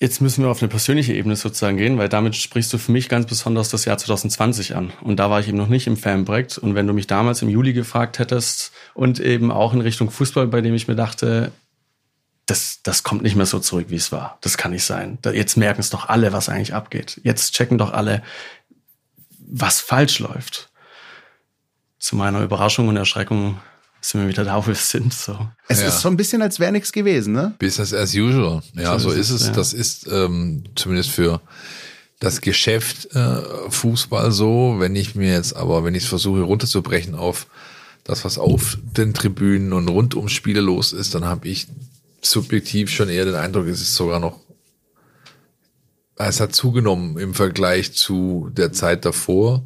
[0.00, 3.08] Jetzt müssen wir auf eine persönliche Ebene sozusagen gehen, weil damit sprichst du für mich
[3.08, 4.92] ganz besonders das Jahr 2020 an.
[5.00, 6.56] Und da war ich eben noch nicht im Fanprojekt.
[6.56, 10.46] Und wenn du mich damals im Juli gefragt hättest und eben auch in Richtung Fußball,
[10.46, 11.50] bei dem ich mir dachte,
[12.46, 14.38] das, das kommt nicht mehr so zurück, wie es war.
[14.40, 15.18] Das kann nicht sein.
[15.24, 17.20] Jetzt merken es doch alle, was eigentlich abgeht.
[17.24, 18.22] Jetzt checken doch alle,
[19.38, 20.70] was falsch läuft.
[21.98, 23.60] Zu meiner Überraschung und Erschreckung
[24.10, 25.12] sind wir wieder da, wo wir sind.
[25.12, 25.48] So.
[25.68, 25.88] Es ja.
[25.88, 27.54] ist so ein bisschen, als wäre nichts gewesen, ne?
[27.58, 28.62] Business as usual.
[28.74, 29.48] Ja, so, so ist es.
[29.48, 29.52] Ja.
[29.52, 31.42] Das ist ähm, zumindest für
[32.18, 34.76] das Geschäft äh, Fußball so.
[34.78, 37.48] Wenn ich mir jetzt aber, wenn ich es versuche runterzubrechen auf
[38.04, 41.66] das, was auf den Tribünen und rund um Spiele los ist, dann habe ich
[42.22, 44.40] subjektiv schon eher den Eindruck, es ist sogar noch,
[46.16, 49.64] es hat zugenommen im Vergleich zu der Zeit davor.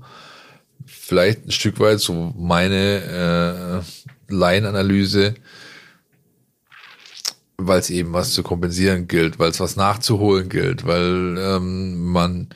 [0.85, 5.35] Vielleicht ein Stück weit so meine äh, Laienanalyse,
[7.57, 12.49] weil es eben was zu kompensieren gilt, weil es was nachzuholen gilt, weil ähm, man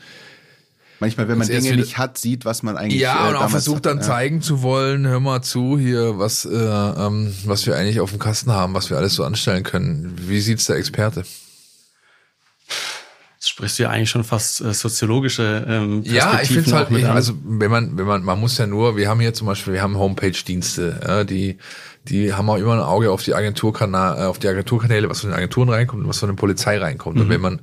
[0.98, 3.84] Manchmal, wenn man Dinge nicht hat, sieht, was man eigentlich Ja, äh, und auch versucht
[3.84, 4.02] dann ja.
[4.02, 8.18] zeigen zu wollen, hör mal zu hier, was, äh, ähm, was wir eigentlich auf dem
[8.18, 10.14] Kasten haben, was wir alles so anstellen können.
[10.22, 11.24] Wie sieht's der Experte?
[13.48, 17.70] Sprichst du ja eigentlich schon fast äh, soziologische ähm, Ja, ich finde halt, also wenn
[17.70, 21.00] man, wenn man, man muss ja nur, wir haben hier zum Beispiel, wir haben Homepage-Dienste,
[21.06, 21.58] ja, die,
[22.08, 25.30] die haben auch immer ein Auge auf die Agenturkanal, äh, auf die Agenturkanäle, was von
[25.30, 27.16] den Agenturen reinkommt und was von der Polizei reinkommt.
[27.16, 27.22] Mhm.
[27.22, 27.60] Und wenn man,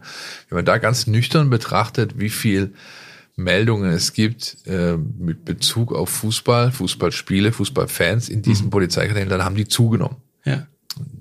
[0.49, 2.73] wenn man da ganz nüchtern betrachtet, wie viel
[3.35, 8.71] Meldungen es gibt äh, mit Bezug auf Fußball, Fußballspiele, Fußballfans in diesen mhm.
[8.71, 10.17] Polizeikanälen, dann haben die zugenommen.
[10.45, 10.67] Ja.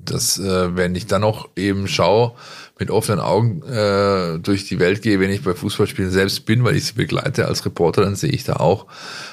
[0.05, 2.35] Das, äh, wenn ich dann noch eben schaue,
[2.83, 6.75] mit offenen Augen äh, durch die Welt gehe, wenn ich bei Fußballspielen selbst bin, weil
[6.75, 8.89] ich sie begleite als Reporter, dann sehe ich da auch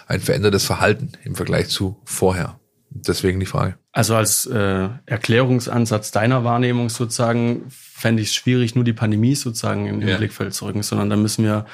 [0.06, 2.60] ein verändertes Verhalten im Vergleich zu vorher.
[2.92, 3.76] Deswegen die Frage.
[3.92, 9.88] Also als äh, Erklärungsansatz deiner Wahrnehmung sozusagen fände ich es schwierig, nur die Pandemie sozusagen
[9.88, 10.18] im, ja.
[10.18, 11.66] Blickfeld zu rücken, sondern da müssen wir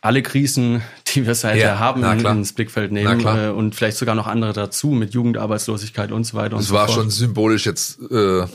[0.00, 4.26] alle Krisen, die wir seither ja, haben, ins Blickfeld nehmen äh, und vielleicht sogar noch
[4.26, 6.56] andere dazu mit Jugendarbeitslosigkeit und so weiter.
[6.56, 6.98] Das und so war fort.
[6.98, 8.00] schon symbolisch jetzt.
[8.10, 8.46] Äh,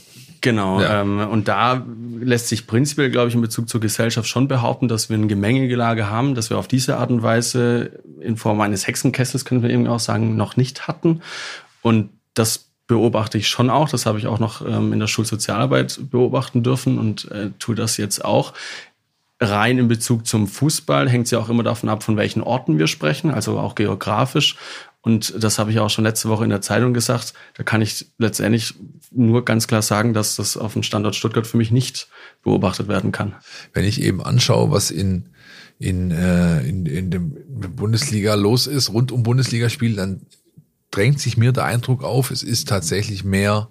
[0.43, 0.79] genau.
[0.79, 1.01] Ja.
[1.01, 1.83] Ähm, und da
[2.19, 6.11] lässt sich prinzipiell, glaube ich, in Bezug zur Gesellschaft schon behaupten, dass wir eine Gemengelage
[6.11, 9.87] haben, dass wir auf diese Art und Weise in Form eines Hexenkessels, können wir eben
[9.87, 11.21] auch sagen, noch nicht hatten.
[11.81, 13.89] Und das beobachte ich schon auch.
[13.89, 17.97] Das habe ich auch noch ähm, in der Schulsozialarbeit beobachten dürfen und äh, tue das
[17.97, 18.53] jetzt auch
[19.39, 22.79] rein in Bezug zum Fußball hängt es ja auch immer davon ab, von welchen Orten
[22.79, 24.55] wir sprechen, also auch geografisch.
[25.03, 27.33] Und das habe ich auch schon letzte Woche in der Zeitung gesagt.
[27.55, 28.73] Da kann ich letztendlich
[29.11, 32.07] nur ganz klar sagen, dass das auf dem Standort Stuttgart für mich nicht
[32.41, 33.35] beobachtet werden kann.
[33.73, 35.29] Wenn ich eben anschaue, was in
[35.79, 37.35] in, äh, in, in dem
[37.75, 40.21] Bundesliga los ist, rund um Bundesligaspiel, dann
[40.91, 43.69] drängt sich mir der Eindruck auf, es ist tatsächlich mehr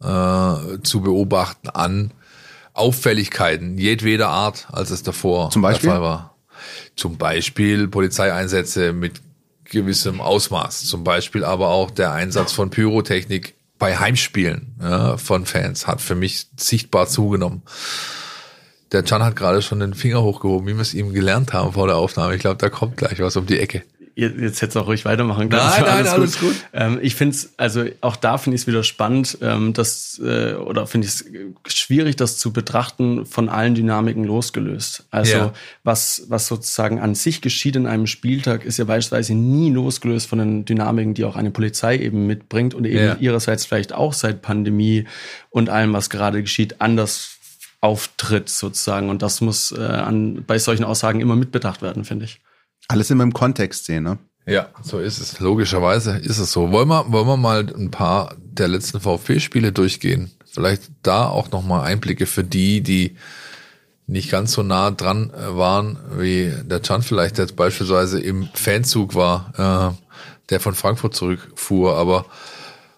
[0.00, 2.12] äh, zu beobachten an
[2.72, 5.88] Auffälligkeiten jedweder Art, als es davor Zum Beispiel?
[5.88, 6.36] der Fall war.
[6.94, 9.20] Zum Beispiel Polizeieinsätze mit
[9.70, 10.84] gewissem Ausmaß.
[10.84, 16.14] Zum Beispiel aber auch der Einsatz von Pyrotechnik bei Heimspielen ja, von Fans hat für
[16.14, 17.62] mich sichtbar zugenommen.
[18.92, 21.86] Der Can hat gerade schon den Finger hochgehoben, wie wir es ihm gelernt haben vor
[21.86, 22.34] der Aufnahme.
[22.34, 23.82] Ich glaube, da kommt gleich was um die Ecke.
[24.18, 25.62] Jetzt hättest du auch ruhig weitermachen können.
[25.62, 26.48] Nein, nein, alles gut.
[26.48, 26.56] gut.
[26.72, 30.54] Ähm, ich finde es, also auch da finde ich es wieder spannend, ähm, dass, äh,
[30.54, 31.24] oder finde ich es
[31.74, 35.04] schwierig, das zu betrachten, von allen Dynamiken losgelöst.
[35.10, 35.52] Also ja.
[35.84, 40.38] was, was sozusagen an sich geschieht in einem Spieltag, ist ja beispielsweise nie losgelöst von
[40.38, 43.16] den Dynamiken, die auch eine Polizei eben mitbringt und eben ja.
[43.20, 45.04] ihrerseits vielleicht auch seit Pandemie
[45.50, 47.36] und allem, was gerade geschieht, anders
[47.82, 49.10] auftritt sozusagen.
[49.10, 52.40] Und das muss äh, an, bei solchen Aussagen immer mitbedacht werden, finde ich.
[52.88, 54.18] Alles immer im Kontext sehen, ne?
[54.46, 55.40] Ja, so ist es.
[55.40, 56.70] Logischerweise ist es so.
[56.70, 60.30] Wollen wir, wollen wir mal ein paar der letzten VfB-Spiele durchgehen?
[60.44, 63.16] Vielleicht da auch nochmal Einblicke für die, die
[64.06, 69.16] nicht ganz so nah dran äh, waren, wie der Chan vielleicht jetzt beispielsweise im Fanzug
[69.16, 70.12] war, äh,
[70.50, 71.96] der von Frankfurt zurückfuhr.
[71.96, 72.26] Aber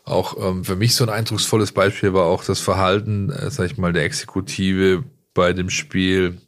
[0.05, 3.79] auch ähm, für mich so ein eindrucksvolles Beispiel war auch das Verhalten, äh, sag ich
[3.79, 6.38] mal, der Exekutive bei dem Spiel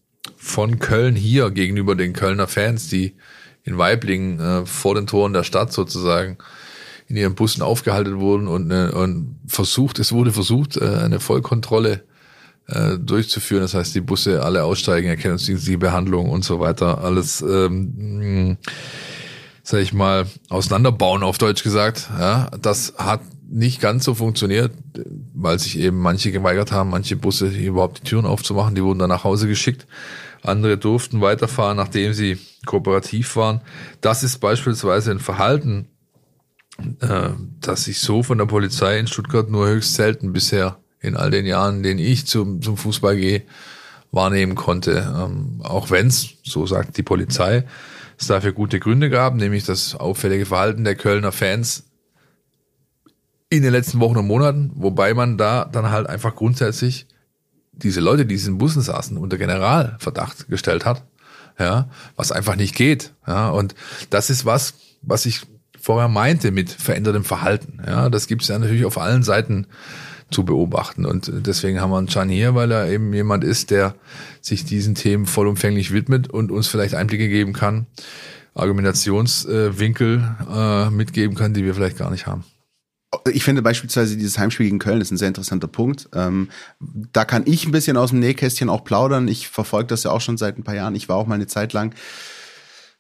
[0.43, 3.15] von Köln hier gegenüber den Kölner Fans, die
[3.63, 6.39] in Weiblingen äh, vor den Toren der Stadt sozusagen
[7.09, 12.05] in ihren Bussen aufgehalten wurden und, äh, und versucht, es wurde versucht, äh, eine Vollkontrolle
[12.69, 13.61] äh, durchzuführen.
[13.61, 18.57] Das heißt, die Busse alle aussteigen, erkennungsdienstliche Behandlung und so weiter, alles, ähm,
[19.63, 22.09] sag ich mal, auseinanderbauen auf Deutsch gesagt.
[22.19, 24.73] Ja, das hat nicht ganz so funktioniert,
[25.35, 29.11] weil sich eben manche geweigert haben, manche Busse überhaupt die Türen aufzumachen, die wurden dann
[29.11, 29.87] nach Hause geschickt.
[30.43, 33.61] Andere durften weiterfahren, nachdem sie kooperativ waren.
[34.01, 35.89] Das ist beispielsweise ein Verhalten,
[37.01, 41.31] äh, das ich so von der Polizei in Stuttgart nur höchst selten bisher in all
[41.31, 43.43] den Jahren, in denen ich zum, zum Fußball gehe,
[44.13, 45.13] wahrnehmen konnte.
[45.17, 47.65] Ähm, auch wenn es, so sagt die Polizei,
[48.19, 51.85] es dafür gute Gründe gab, nämlich das auffällige Verhalten der Kölner Fans
[53.49, 57.07] in den letzten Wochen und Monaten, wobei man da dann halt einfach grundsätzlich
[57.83, 61.05] diese Leute, die in diesen Bussen saßen, unter Generalverdacht gestellt hat,
[61.59, 63.75] ja, was einfach nicht geht, ja, und
[64.11, 65.43] das ist was, was ich
[65.81, 69.67] vorher meinte mit verändertem Verhalten, ja, das gibt es ja natürlich auf allen Seiten
[70.31, 71.05] zu beobachten.
[71.05, 73.95] Und deswegen haben wir einen Chan hier, weil er eben jemand ist, der
[74.41, 77.87] sich diesen Themen vollumfänglich widmet und uns vielleicht Einblicke geben kann,
[78.55, 82.45] Argumentationswinkel äh, mitgeben kann, die wir vielleicht gar nicht haben.
[83.33, 86.09] Ich finde beispielsweise dieses Heimspiel gegen Köln ist ein sehr interessanter Punkt.
[86.15, 86.49] Ähm,
[87.13, 89.27] da kann ich ein bisschen aus dem Nähkästchen auch plaudern.
[89.27, 90.95] Ich verfolge das ja auch schon seit ein paar Jahren.
[90.95, 91.93] Ich war auch mal eine Zeit lang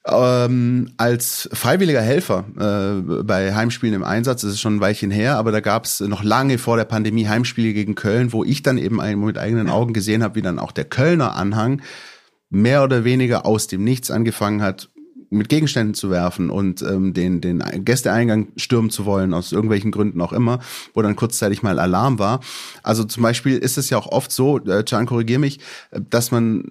[0.06, 4.42] ähm, als freiwilliger Helfer äh, bei Heimspielen im Einsatz.
[4.42, 7.28] Das ist schon ein Weilchen her, aber da gab es noch lange vor der Pandemie
[7.28, 10.72] Heimspiele gegen Köln, wo ich dann eben mit eigenen Augen gesehen habe, wie dann auch
[10.72, 11.82] der Kölner Anhang
[12.48, 14.88] mehr oder weniger aus dem Nichts angefangen hat,
[15.30, 20.20] mit Gegenständen zu werfen und ähm, den, den Gästeeingang stürmen zu wollen, aus irgendwelchen Gründen
[20.20, 20.58] auch immer,
[20.92, 22.40] wo dann kurzzeitig mal Alarm war.
[22.82, 25.60] Also zum Beispiel ist es ja auch oft so, äh, Can, korrigier mich,
[26.10, 26.64] dass man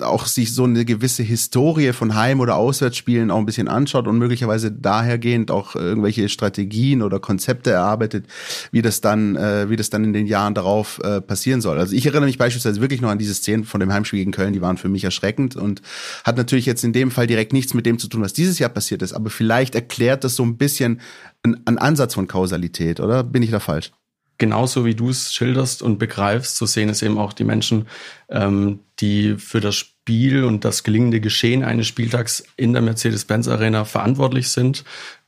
[0.00, 4.18] auch sich so eine gewisse Historie von Heim- oder Auswärtsspielen auch ein bisschen anschaut und
[4.18, 8.26] möglicherweise dahergehend auch irgendwelche Strategien oder Konzepte erarbeitet,
[8.72, 11.78] wie das dann, äh, wie das dann in den Jahren darauf äh, passieren soll.
[11.78, 14.52] Also ich erinnere mich beispielsweise wirklich noch an diese Szenen von dem Heimspiel gegen Köln,
[14.52, 15.80] die waren für mich erschreckend und
[16.24, 18.70] hat natürlich jetzt in dem Fall direkt nichts mit dem zu tun, was dieses Jahr
[18.70, 21.00] passiert ist, aber vielleicht erklärt das so ein bisschen
[21.42, 23.92] einen Ansatz von Kausalität, oder bin ich da falsch?
[24.38, 27.86] Genauso wie du es schilderst und begreifst, so sehen es eben auch die Menschen,
[28.30, 33.84] ähm, die für das Spiel und das gelingende Geschehen eines Spieltags in der Mercedes-Benz Arena
[33.84, 34.84] verantwortlich sind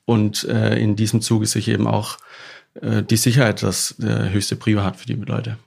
[0.06, 2.16] und äh, in diesem Zuge sich eben auch
[2.80, 5.58] äh, die Sicherheit das äh, höchste Prio hat für die Leute.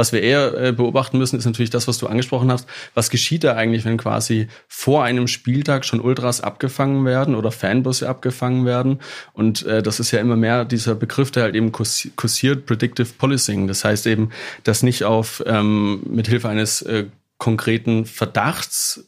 [0.00, 2.66] Was wir eher äh, beobachten müssen, ist natürlich das, was du angesprochen hast.
[2.94, 8.08] Was geschieht da eigentlich, wenn quasi vor einem Spieltag schon Ultras abgefangen werden oder Fanbusse
[8.08, 9.00] abgefangen werden?
[9.34, 13.66] Und äh, das ist ja immer mehr dieser Begriff, der halt eben kursiert, Predictive Policing.
[13.66, 14.30] Das heißt eben,
[14.64, 17.04] dass nicht auf ähm, mit Hilfe eines äh,
[17.36, 19.04] konkreten Verdachts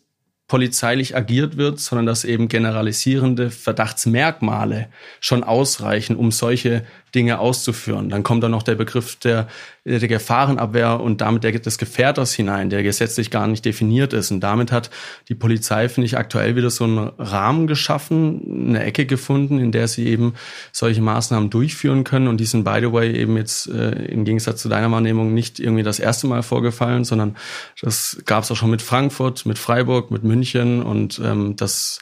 [0.47, 4.89] polizeilich agiert wird, sondern dass eben generalisierende Verdachtsmerkmale
[5.21, 8.09] schon ausreichen, um solche Dinge auszuführen.
[8.09, 9.49] Dann kommt dann noch der Begriff der,
[9.85, 14.31] der Gefahrenabwehr und damit der, des Gefährders hinein, der gesetzlich gar nicht definiert ist.
[14.31, 14.91] Und damit hat
[15.29, 19.89] die Polizei, finde ich, aktuell wieder so einen Rahmen geschaffen, eine Ecke gefunden, in der
[19.89, 20.35] sie eben
[20.73, 22.29] solche Maßnahmen durchführen können.
[22.29, 25.61] Und die sind, by the way, eben jetzt äh, im Gegensatz zu deiner Wahrnehmung nicht
[25.61, 27.37] irgendwie das erste Mal vorgefallen, sondern
[27.81, 32.01] das gab es auch schon mit Frankfurt, mit Freiburg, mit München und ähm, das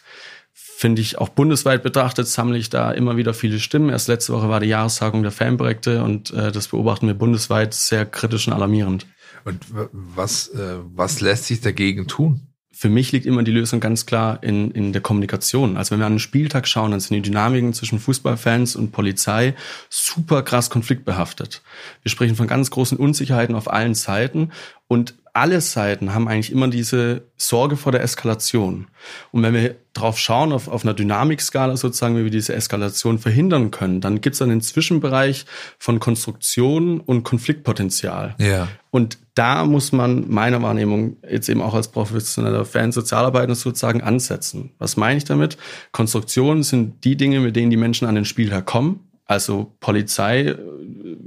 [0.81, 3.91] finde ich auch bundesweit betrachtet, sammle ich da immer wieder viele Stimmen.
[3.91, 8.07] Erst letzte Woche war die Jahrestagung der Fanprojekte und äh, das beobachten wir bundesweit sehr
[8.07, 9.07] kritisch und alarmierend.
[9.45, 9.63] Und
[9.93, 12.47] was, äh, was lässt sich dagegen tun?
[12.73, 15.77] Für mich liegt immer die Lösung ganz klar in, in der Kommunikation.
[15.77, 19.55] Also wenn wir an den Spieltag schauen, dann sind die Dynamiken zwischen Fußballfans und Polizei
[19.91, 21.61] super krass konfliktbehaftet.
[22.03, 24.51] Wir sprechen von ganz großen Unsicherheiten auf allen Seiten
[24.89, 28.89] und alle Seiten haben eigentlich immer diese Sorge vor der Eskalation.
[29.33, 33.71] Und wenn wir drauf schauen, auf, auf einer Dynamikskala sozusagen, wie wir diese Eskalation verhindern
[33.71, 35.47] können, dann gibt es den Zwischenbereich
[35.79, 38.35] von Konstruktion und Konfliktpotenzial.
[38.39, 38.69] Ja.
[38.91, 44.73] Und da muss man meiner Wahrnehmung jetzt eben auch als professioneller Fan Sozialarbeiter sozusagen ansetzen.
[44.79, 45.57] Was meine ich damit?
[45.93, 50.57] Konstruktionen sind die Dinge, mit denen die Menschen an den Spieltag kommen also Polizei,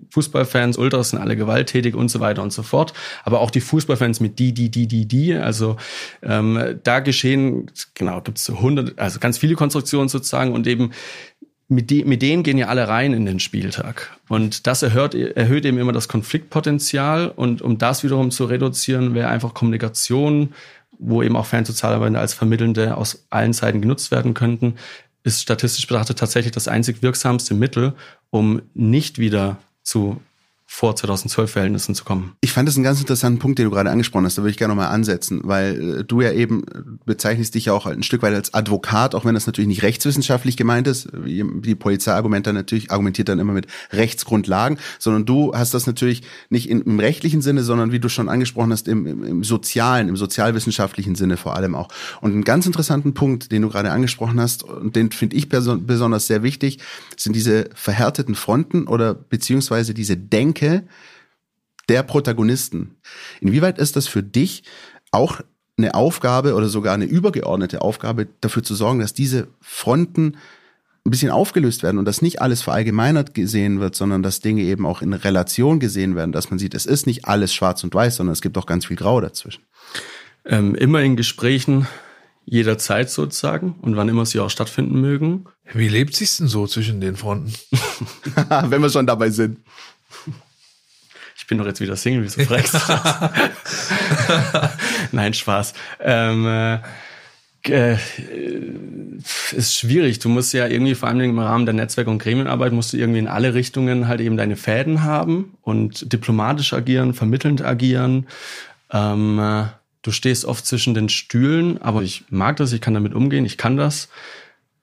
[0.09, 2.91] Fußballfans, Ultras sind alle gewalttätig und so weiter und so fort.
[3.23, 5.33] Aber auch die Fußballfans mit die, die, die, die, die.
[5.33, 5.77] Also
[6.21, 10.91] ähm, da geschehen, genau, gibt es hundert, also ganz viele Konstruktionen sozusagen und eben
[11.69, 14.17] mit, die, mit denen gehen ja alle rein in den Spieltag.
[14.27, 17.31] Und das erhöht, erhöht eben immer das Konfliktpotenzial.
[17.33, 20.53] Und um das wiederum zu reduzieren, wäre einfach Kommunikation,
[20.99, 24.75] wo eben auch Fansozialarbeiter als Vermittelnde aus allen Seiten genutzt werden könnten,
[25.23, 27.93] ist statistisch betrachtet tatsächlich das einzig wirksamste Mittel,
[28.29, 30.21] um nicht wieder zu
[30.73, 32.31] vor 2012 Verhältnissen zu kommen.
[32.41, 34.39] Ich fand das einen ganz interessanten Punkt, den du gerade angesprochen hast.
[34.39, 36.63] Da würde ich gerne nochmal ansetzen, weil äh, du ja eben
[37.05, 40.57] bezeichnest dich ja auch ein Stück weit als Advokat, auch wenn das natürlich nicht rechtswissenschaftlich
[40.57, 41.09] gemeint ist.
[41.13, 46.71] Die Polizei argumentiert natürlich argumentiert dann immer mit Rechtsgrundlagen, sondern du hast das natürlich nicht
[46.71, 51.13] im rechtlichen Sinne, sondern wie du schon angesprochen hast, im, im, im sozialen, im sozialwissenschaftlichen
[51.13, 51.89] Sinne vor allem auch.
[52.19, 56.25] Und einen ganz interessanten Punkt, den du gerade angesprochen hast, und den finde ich besonders
[56.25, 56.79] sehr wichtig,
[57.15, 60.87] sind diese verhärteten Fronten oder beziehungsweise diese Denke Denke
[61.89, 62.95] der Protagonisten.
[63.41, 64.63] Inwieweit ist das für dich
[65.11, 65.41] auch
[65.77, 70.37] eine Aufgabe oder sogar eine übergeordnete Aufgabe, dafür zu sorgen, dass diese Fronten
[71.05, 74.85] ein bisschen aufgelöst werden und dass nicht alles verallgemeinert gesehen wird, sondern dass Dinge eben
[74.85, 78.15] auch in Relation gesehen werden, dass man sieht, es ist nicht alles schwarz und weiß,
[78.15, 79.63] sondern es gibt auch ganz viel Grau dazwischen.
[80.45, 81.87] Ähm, immer in Gesprächen,
[82.45, 85.45] jederzeit sozusagen und wann immer sie auch stattfinden mögen.
[85.73, 87.53] Wie lebt sich's denn so zwischen den Fronten?
[88.69, 89.59] Wenn wir schon dabei sind
[91.53, 94.71] bin doch jetzt wieder Single, wieso fragst du das?
[95.11, 95.73] Nein, Spaß.
[95.99, 96.79] Ähm, äh,
[97.69, 97.97] äh,
[99.51, 100.17] ist schwierig.
[100.17, 103.19] Du musst ja irgendwie vor allem im Rahmen der Netzwerk- und Gremienarbeit musst du irgendwie
[103.19, 108.25] in alle Richtungen halt eben deine Fäden haben und diplomatisch agieren, vermittelnd agieren.
[108.91, 109.65] Ähm, äh,
[110.01, 113.59] du stehst oft zwischen den Stühlen, aber ich mag das, ich kann damit umgehen, ich
[113.59, 114.09] kann das.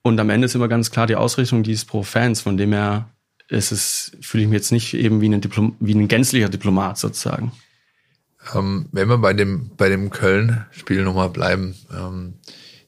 [0.02, 2.72] Und am Ende ist immer ganz klar die Ausrichtung, die ist pro Fans, von dem
[2.72, 3.08] her
[3.50, 6.98] ist es, fühle ich mich jetzt nicht eben wie ein, Diplom, wie ein gänzlicher Diplomat
[6.98, 7.52] sozusagen.
[8.54, 12.34] Ähm, wenn wir bei dem, bei dem Köln-Spiel nochmal bleiben, ähm,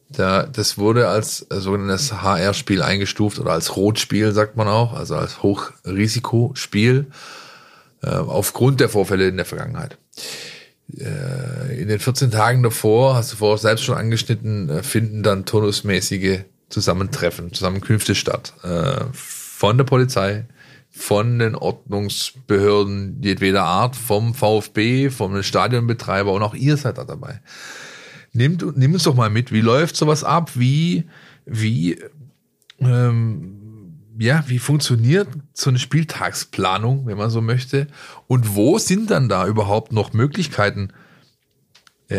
[0.08, 5.42] da, das wurde als sogenanntes HR-Spiel eingestuft oder als Rotspiel, sagt man auch, also als
[5.42, 7.06] Hochrisikospiel,
[8.02, 9.98] äh, aufgrund der Vorfälle in der Vergangenheit.
[10.96, 15.44] Äh, in den 14 Tagen davor, hast du vorher selbst schon angeschnitten, äh, finden dann
[15.44, 18.54] turnusmäßige Zusammentreffen, Zusammenkünfte statt.
[18.62, 19.04] Äh,
[19.62, 20.46] von der Polizei,
[20.90, 27.40] von den Ordnungsbehörden jedweder Art, vom VfB, vom Stadionbetreiber und auch ihr seid da dabei.
[28.32, 30.50] Nimmt, nimm uns doch mal mit, wie läuft sowas ab?
[30.56, 31.04] Wie,
[31.46, 31.96] wie,
[32.80, 37.86] ähm, ja, wie funktioniert so eine Spieltagsplanung, wenn man so möchte?
[38.26, 40.88] Und wo sind dann da überhaupt noch Möglichkeiten,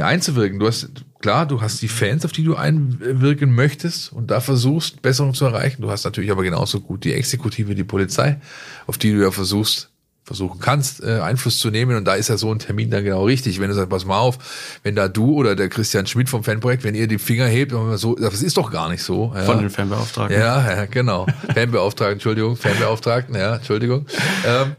[0.02, 0.60] einzuwirken.
[0.60, 5.02] Du hast, klar, du hast die Fans, auf die du einwirken möchtest und da versuchst,
[5.02, 5.82] Besserung zu erreichen.
[5.82, 8.40] Du hast natürlich aber genauso gut die Exekutive, die Polizei,
[8.88, 9.90] auf die du ja versuchst,
[10.24, 11.98] versuchen kannst, äh, Einfluss zu nehmen.
[11.98, 13.60] Und da ist ja so ein Termin dann genau richtig.
[13.60, 16.84] Wenn du sagst, pass mal auf, wenn da du oder der Christian Schmidt vom Fanprojekt,
[16.84, 19.34] wenn ihr die Finger hebt, und so, das ist doch gar nicht so.
[19.36, 19.44] Ja.
[19.44, 20.40] Von den Fanbeauftragten.
[20.40, 21.28] Ja, ja genau.
[21.54, 24.06] Fanbeauftragten, Entschuldigung, Fanbeauftragten, ja, Entschuldigung.
[24.46, 24.76] Ähm,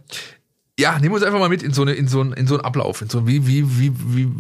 [0.79, 2.55] ja, nehmen wir uns einfach mal mit in so eine, in so ein, in so
[2.55, 4.31] einen Ablauf, in so wie, wie, wie, wie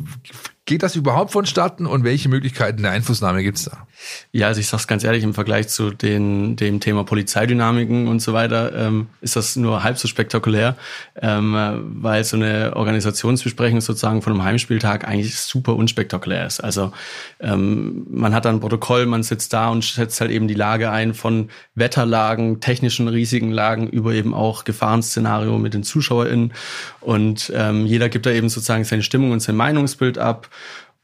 [0.66, 3.87] geht das überhaupt vonstatten und welche Möglichkeiten der Einflussnahme gibt's da?
[4.33, 8.33] Ja, also ich sag's ganz ehrlich, im Vergleich zu den, dem Thema Polizeidynamiken und so
[8.33, 10.77] weiter, ähm, ist das nur halb so spektakulär,
[11.20, 11.55] ähm,
[12.00, 16.61] weil so eine Organisationsbesprechung sozusagen von einem Heimspieltag eigentlich super unspektakulär ist.
[16.61, 16.92] Also
[17.40, 20.90] ähm, man hat dann ein Protokoll, man sitzt da und setzt halt eben die Lage
[20.90, 26.55] ein von Wetterlagen, technischen riesigen Lagen über eben auch Gefahrenszenario mit den ZuschauerInnen
[27.00, 30.48] und ähm, jeder gibt da eben sozusagen seine Stimmung und sein Meinungsbild ab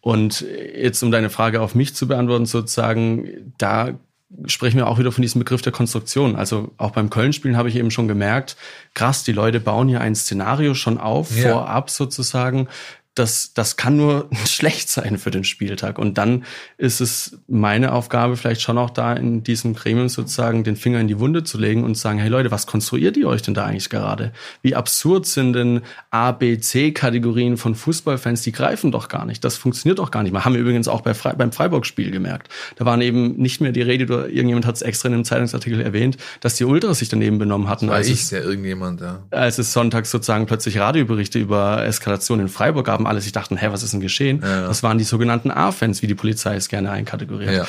[0.01, 3.99] und jetzt, um deine Frage auf mich zu beantworten, sozusagen, da
[4.47, 6.37] sprechen wir auch wieder von diesem Begriff der Konstruktion.
[6.37, 8.57] Also auch beim Köln-Spielen habe ich eben schon gemerkt,
[8.95, 11.51] krass, die Leute bauen hier ein Szenario schon auf, ja.
[11.51, 12.69] vorab sozusagen,
[13.15, 15.99] das, das kann nur schlecht sein für den Spieltag.
[15.99, 16.45] Und dann
[16.79, 21.09] ist es meine Aufgabe, vielleicht schon auch da in diesem Gremium sozusagen den Finger in
[21.09, 23.67] die Wunde zu legen und zu sagen, hey Leute, was konstruiert ihr euch denn da
[23.67, 24.33] eigentlich gerade?
[24.63, 28.43] Wie absurd sind denn A, B, C-Kategorien von Fußballfans?
[28.43, 29.45] Die greifen doch gar nicht.
[29.45, 30.33] Das funktioniert doch gar nicht.
[30.33, 32.49] Wir haben übrigens auch bei Fre beim Freiburg-Spiel gemerkt.
[32.77, 35.81] Da waren eben nicht mehr die Rede, oder irgendjemand hat es extra in einem Zeitungsartikel
[35.81, 37.87] erwähnt, dass die Ultras sich daneben benommen hatten.
[37.87, 39.23] Das war als ich, es, ja irgendjemand, ja.
[39.31, 43.69] Als es sonntags sozusagen plötzlich Radioberichte über Eskalation in Freiburg gab, alle sich dachten, hä,
[43.71, 44.41] was ist denn geschehen?
[44.43, 44.67] Ja.
[44.67, 47.53] Das waren die sogenannten A-Fans, wie die Polizei es gerne einkategoriert.
[47.53, 47.67] Ja.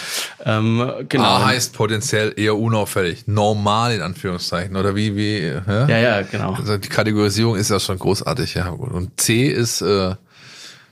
[0.57, 1.23] Ähm, genau.
[1.23, 6.53] A heißt potenziell eher unauffällig, normal in Anführungszeichen oder wie wie ja, ja, ja genau.
[6.53, 8.69] Also die Kategorisierung ist ja schon großartig, ja.
[8.69, 10.15] Und C ist äh,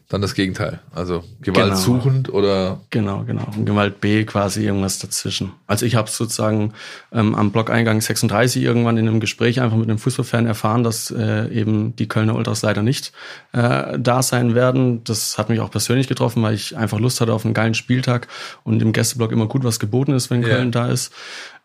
[0.10, 0.80] dann das Gegenteil.
[0.94, 1.76] Also Gewalt genau.
[1.76, 3.46] suchend oder genau, genau.
[3.56, 5.52] Und Gewalt B quasi irgendwas dazwischen.
[5.68, 6.74] Also ich habe sozusagen
[7.12, 11.48] ähm, am Blog-Eingang 36 irgendwann in einem Gespräch einfach mit einem Fußballfan erfahren, dass äh,
[11.54, 13.14] eben die Kölner Ultras leider nicht
[13.54, 15.04] äh, da sein werden.
[15.04, 18.28] Das hat mich auch persönlich getroffen, weil ich einfach Lust hatte auf einen geilen Spieltag
[18.64, 20.56] und im Gästeblock immer gut was geboten ist, wenn yeah.
[20.56, 21.14] Köln da ist.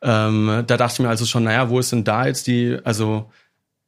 [0.03, 3.31] Ähm, da dachte ich mir also schon, naja, wo ist denn da jetzt die, also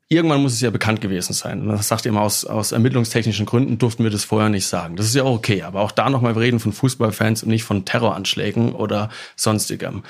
[0.09, 1.63] irgendwann muss es ja bekannt gewesen sein.
[1.63, 4.97] Und das sagt immer aus, aus ermittlungstechnischen Gründen durften wir das vorher nicht sagen.
[4.97, 5.63] Das ist ja auch okay.
[5.63, 10.05] Aber auch da nochmal, reden von Fußballfans und nicht von Terroranschlägen oder sonstigem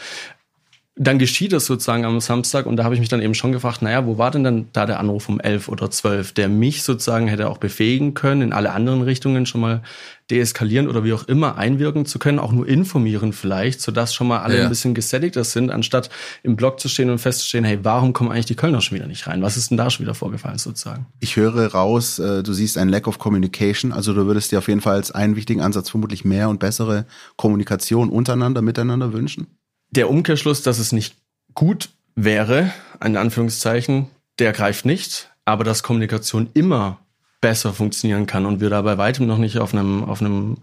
[0.99, 3.83] dann geschieht das sozusagen am Samstag und da habe ich mich dann eben schon gefragt,
[3.83, 7.29] naja, wo war denn dann da der Anruf um elf oder zwölf, der mich sozusagen
[7.29, 9.83] hätte auch befähigen können, in alle anderen Richtungen schon mal
[10.31, 14.39] deeskalieren oder wie auch immer einwirken zu können, auch nur informieren vielleicht, sodass schon mal
[14.39, 14.63] alle ja.
[14.63, 16.09] ein bisschen gesättigter sind, anstatt
[16.43, 19.27] im Blog zu stehen und festzustehen, hey, warum kommen eigentlich die Kölner schon wieder nicht
[19.27, 19.43] rein?
[19.43, 21.05] Was ist denn da schon wieder vorgefallen sozusagen?
[21.21, 24.69] Ich höre raus, äh, du siehst ein Lack of Communication, also du würdest dir auf
[24.69, 27.05] jeden Fall als einen wichtigen Ansatz vermutlich mehr und bessere
[27.37, 29.47] Kommunikation untereinander, miteinander wünschen?
[29.91, 31.17] Der Umkehrschluss, dass es nicht
[31.55, 32.73] gut wäre,
[33.05, 36.99] in Anführungszeichen, der greift nicht, aber dass Kommunikation immer
[37.41, 40.59] besser funktionieren kann und wir da bei weitem noch nicht auf einem, auf einem,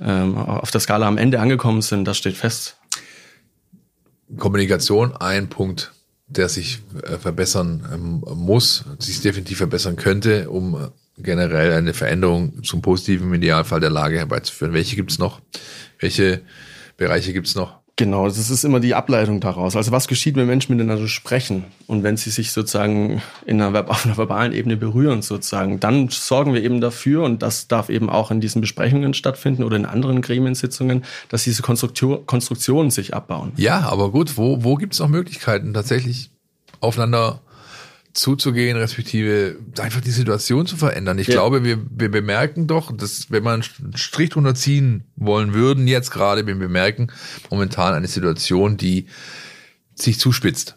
[0.00, 2.76] ähm, auf der Skala am Ende angekommen sind, das steht fest.
[4.36, 5.92] Kommunikation, ein Punkt,
[6.26, 12.62] der sich äh, verbessern ähm, muss, sich definitiv verbessern könnte, um äh, generell eine Veränderung
[12.62, 14.74] zum positiven Idealfall der Lage herbeizuführen.
[14.74, 15.40] Welche gibt's noch?
[15.98, 16.42] Welche
[16.96, 17.78] Bereiche gibt's noch?
[17.98, 19.74] Genau, das ist immer die Ableitung daraus.
[19.74, 24.06] Also was geschieht, wenn Menschen miteinander sprechen und wenn sie sich sozusagen in einer, auf
[24.06, 28.30] einer verbalen Ebene berühren sozusagen, dann sorgen wir eben dafür und das darf eben auch
[28.30, 33.50] in diesen Besprechungen stattfinden oder in anderen Gremiensitzungen, dass diese Konstruktion, Konstruktionen sich abbauen.
[33.56, 36.30] Ja, aber gut, wo, wo gibt es noch Möglichkeiten, tatsächlich
[36.78, 37.40] aufeinander
[38.12, 41.18] zuzugehen, respektive einfach die Situation zu verändern.
[41.18, 41.34] Ich ja.
[41.34, 46.10] glaube, wir, wir bemerken doch, dass wenn wir einen Strich drunter ziehen wollen würden, jetzt
[46.10, 47.08] gerade, wir bemerken
[47.50, 49.06] momentan eine Situation, die
[49.94, 50.76] sich zuspitzt.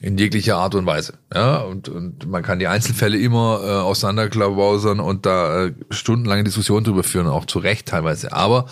[0.00, 1.14] In jeglicher Art und Weise.
[1.34, 6.84] Ja, und, und man kann die Einzelfälle immer äh, auseinanderklausern und da äh, stundenlange Diskussionen
[6.84, 8.32] drüber führen, auch zu Recht teilweise.
[8.32, 8.66] Aber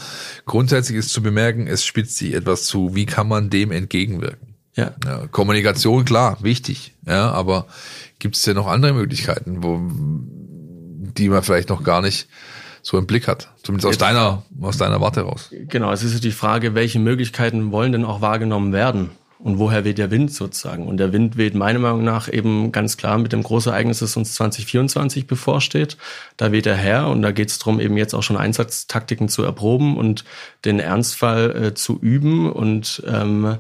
[0.45, 2.95] grundsätzlich ist zu bemerken, es spitzt sich etwas zu.
[2.95, 4.46] Wie kann man dem entgegenwirken?
[4.77, 4.93] Ja.
[5.05, 6.95] ja Kommunikation, klar, wichtig.
[7.07, 7.67] Ja, aber
[8.19, 9.81] gibt es denn noch andere Möglichkeiten, wo,
[11.17, 12.29] die man vielleicht noch gar nicht
[12.83, 13.49] so im Blick hat?
[13.63, 15.51] Zumindest aus deiner, aus deiner Warte raus.
[15.51, 19.11] Genau, es ist die Frage, welche Möglichkeiten wollen denn auch wahrgenommen werden?
[19.39, 20.87] Und woher weht der Wind sozusagen?
[20.87, 24.35] Und der Wind weht meiner Meinung nach eben ganz klar mit dem Großereignis, das uns
[24.35, 25.99] 2024 bevorsteht.
[26.39, 29.43] Da weht er her und da geht es darum, eben jetzt auch schon Einsatztaktiken zu
[29.43, 30.25] erproben und
[30.65, 33.59] den Ernstfall äh, zu üben und ähm,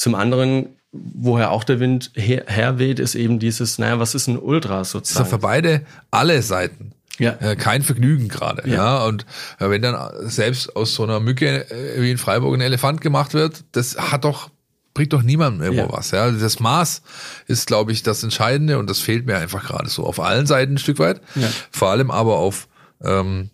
[0.00, 4.38] zum anderen, woher auch der Wind her, herweht, ist eben dieses, naja, was ist ein
[4.38, 5.24] Ultra sozusagen?
[5.24, 6.92] Das ist für beide, alle Seiten.
[7.18, 7.36] Ja.
[7.38, 8.66] Äh, kein Vergnügen gerade.
[8.66, 8.76] Ja.
[8.76, 9.04] ja.
[9.04, 9.26] Und
[9.58, 13.34] äh, wenn dann selbst aus so einer Mücke äh, wie in Freiburg ein Elefant gemacht
[13.34, 14.48] wird, das hat doch
[14.94, 15.92] bringt doch niemandem irgendwo ja.
[15.92, 16.12] was.
[16.12, 17.02] Ja, das Maß
[17.46, 20.74] ist, glaube ich, das Entscheidende und das fehlt mir einfach gerade so auf allen Seiten
[20.74, 21.20] ein Stück weit.
[21.34, 21.48] Ja.
[21.70, 22.68] Vor allem aber auf
[23.04, 23.50] ähm,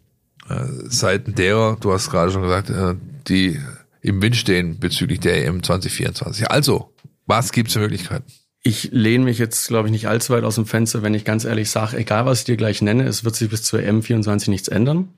[0.85, 2.95] Seiten derer, du hast gerade schon gesagt, äh,
[3.27, 3.61] die
[4.07, 6.51] im Wind stehen bezüglich der EM 2024.
[6.51, 6.95] Also,
[7.27, 8.25] was gibt's für Möglichkeiten?
[8.63, 11.45] Ich lehne mich jetzt, glaube ich, nicht allzu weit aus dem Fenster, wenn ich ganz
[11.45, 14.49] ehrlich sage, egal was ich dir gleich nenne, es wird sich bis zur EM 24
[14.49, 15.09] nichts ändern.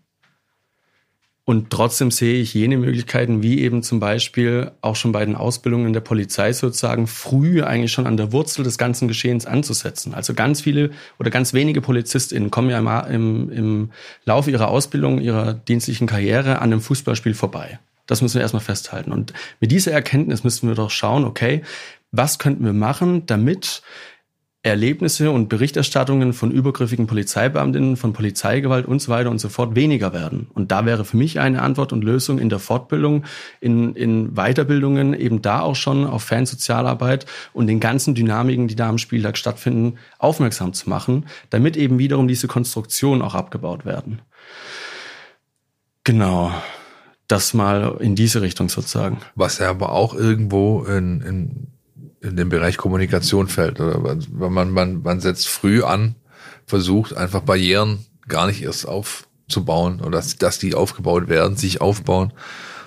[1.44, 5.94] Und trotzdem sehe ich jene Möglichkeiten, wie eben zum Beispiel auch schon bei den Ausbildungen
[5.94, 10.12] der Polizei sozusagen früh eigentlich schon an der Wurzel des ganzen Geschehens anzusetzen.
[10.12, 13.90] Also ganz viele oder ganz wenige PolizistInnen kommen ja im, im, im
[14.26, 17.78] Laufe ihrer Ausbildung, ihrer dienstlichen Karriere an einem Fußballspiel vorbei.
[18.08, 19.12] Das müssen wir erstmal festhalten.
[19.12, 21.62] Und mit dieser Erkenntnis müssen wir doch schauen, okay,
[22.10, 23.82] was könnten wir machen, damit
[24.62, 30.12] Erlebnisse und Berichterstattungen von übergriffigen Polizeibeamtinnen, von Polizeigewalt und so weiter und so fort weniger
[30.12, 30.48] werden.
[30.52, 33.24] Und da wäre für mich eine Antwort und Lösung in der Fortbildung,
[33.60, 38.88] in, in Weiterbildungen, eben da auch schon auf Fansozialarbeit und den ganzen Dynamiken, die da
[38.88, 44.22] am Spieltag stattfinden, aufmerksam zu machen, damit eben wiederum diese Konstruktionen auch abgebaut werden.
[46.02, 46.52] Genau.
[47.28, 49.18] Das mal in diese Richtung sozusagen.
[49.34, 51.68] Was ja aber auch irgendwo in, in
[52.20, 53.80] in den Bereich Kommunikation fällt.
[53.80, 54.00] Oder
[54.30, 56.16] man, man, man setzt früh an,
[56.66, 62.32] versucht einfach Barrieren gar nicht erst aufzubauen oder dass, dass die aufgebaut werden, sich aufbauen,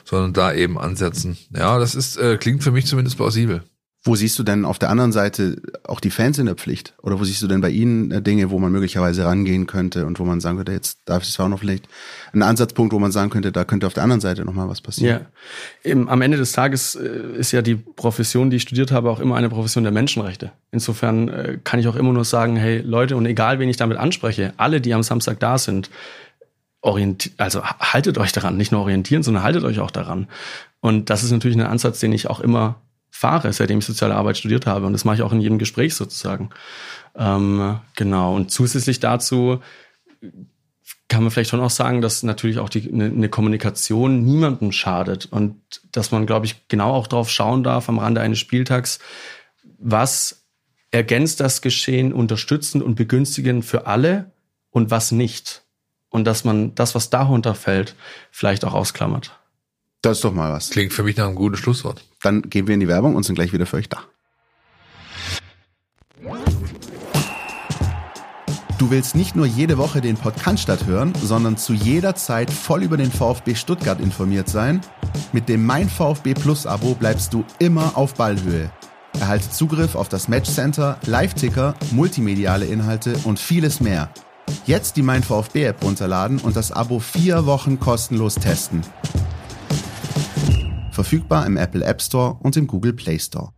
[0.04, 1.38] sondern da eben ansetzen.
[1.56, 3.64] Ja, das ist, äh, klingt für mich zumindest plausibel.
[4.04, 6.96] Wo siehst du denn auf der anderen Seite auch die Fans in der Pflicht?
[7.04, 10.18] Oder wo siehst du denn bei ihnen äh, Dinge, wo man möglicherweise rangehen könnte und
[10.18, 11.88] wo man sagen könnte, jetzt darf es auch noch vielleicht
[12.34, 15.22] ein Ansatzpunkt, wo man sagen könnte, da könnte auf der anderen Seite nochmal was passieren?
[15.22, 19.12] Ja, Im, am Ende des Tages äh, ist ja die Profession, die ich studiert habe,
[19.12, 20.52] auch immer eine Profession der Menschenrechte.
[20.72, 24.00] Insofern äh, kann ich auch immer nur sagen, hey Leute, und egal wen ich damit
[24.00, 25.92] anspreche, alle, die am Samstag da sind,
[26.82, 30.28] orientiert, also haltet euch daran, nicht nur orientieren, sondern haltet euch auch daran.
[30.80, 32.78] Und das ist natürlich ein Ansatz, den ich auch immer
[33.22, 34.88] fahre, seitdem ich soziale Arbeit studiert habe.
[34.88, 36.50] Und das mache ich auch in jedem Gespräch sozusagen.
[37.16, 38.36] Ähm, genau.
[38.36, 39.62] Und zusätzlich dazu
[41.08, 45.28] kann man vielleicht schon auch sagen, dass natürlich auch die, eine, eine Kommunikation niemandem schadet
[45.30, 45.62] und
[45.92, 48.98] dass man, glaube ich, genau auch drauf schauen darf am Rande eines Spieltags,
[49.78, 50.48] was
[50.90, 54.32] ergänzt das Geschehen unterstützend und begünstigend für alle
[54.72, 55.62] und was nicht.
[56.10, 57.96] Und dass man das, was darunter fällt,
[58.32, 59.41] vielleicht auch ausklammert.
[60.02, 60.72] Das ist doch mal was.
[60.72, 62.04] Klingt für mich nach einem guten Schlusswort.
[62.24, 64.00] Dann gehen wir in die Werbung und sind gleich wieder für euch da.
[68.80, 72.98] Du willst nicht nur jede Woche den Podcast hören, sondern zu jeder Zeit voll über
[72.98, 74.82] den VfB Stuttgart informiert sein?
[75.34, 78.72] Mit dem Mein VfB Plus Abo bleibst du immer auf Ballhöhe.
[79.20, 84.10] Erhalte Zugriff auf das Matchcenter, Live-Ticker, multimediale Inhalte und vieles mehr.
[84.66, 88.82] Jetzt die Mein VfB App runterladen und das Abo vier Wochen kostenlos testen.
[90.92, 93.54] Verfügbar im Apple App Store und im Google Play Store.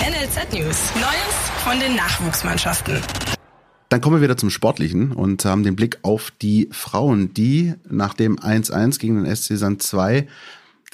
[0.00, 0.90] NLZ News.
[0.94, 3.00] Neues von den Nachwuchsmannschaften.
[3.90, 8.14] Dann kommen wir wieder zum Sportlichen und haben den Blick auf die Frauen, die nach
[8.14, 10.26] dem 1-1 gegen den SC Sand 2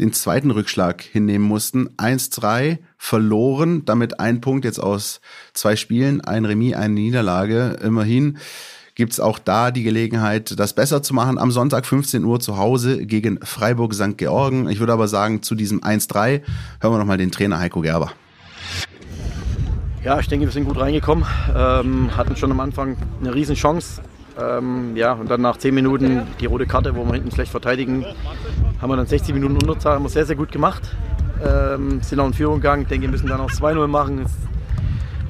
[0.00, 1.90] den zweiten Rückschlag hinnehmen mussten.
[1.90, 5.20] 1-3 verloren, damit ein Punkt jetzt aus
[5.54, 7.78] zwei Spielen, ein Remis, eine Niederlage.
[7.82, 8.38] Immerhin
[9.00, 11.38] gibt es auch da die Gelegenheit, das besser zu machen.
[11.38, 14.18] Am Sonntag 15 Uhr zu Hause gegen Freiburg St.
[14.18, 14.68] Georgen.
[14.68, 16.42] Ich würde aber sagen, zu diesem 1-3
[16.82, 18.12] hören wir nochmal den Trainer Heiko Gerber.
[20.04, 21.24] Ja, ich denke, wir sind gut reingekommen.
[21.56, 24.02] Ähm, hatten schon am Anfang eine riesen Chance.
[24.38, 28.04] Ähm, ja, und dann nach 10 Minuten die rote Karte, wo wir hinten schlecht verteidigen,
[28.82, 30.82] haben wir dann 60 Minuten Unterzahl, haben wir sehr, sehr gut gemacht.
[31.42, 32.82] Ähm, sind auch in Führung gegangen.
[32.82, 34.26] Ich denke, wir müssen dann auch 2-0 machen.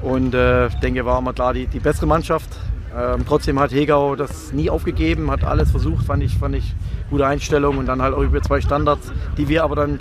[0.03, 2.49] Und äh, denke, war mal klar die, die bessere Mannschaft.
[2.97, 6.75] Ähm, trotzdem hat Hegau das nie aufgegeben, hat alles versucht, fand ich, fand ich
[7.09, 9.99] gute Einstellung und dann halt auch über zwei Standards, die wir aber dann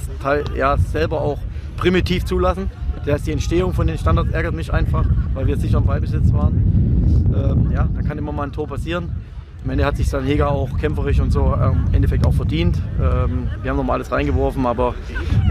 [0.56, 1.40] ja, selber auch
[1.78, 2.72] primitiv zulassen.
[3.06, 6.34] Das heißt, die Entstehung von den Standards ärgert mich einfach, weil wir sicher im Ballbesitz
[6.34, 7.32] waren.
[7.34, 9.16] Ähm, ja, dann kann immer mal ein Tor passieren.
[9.64, 12.78] Am Ende hat sich dann Heger auch kämpferisch und so ähm, im Endeffekt auch verdient.
[12.98, 14.96] Ähm, wir haben nochmal alles reingeworfen, aber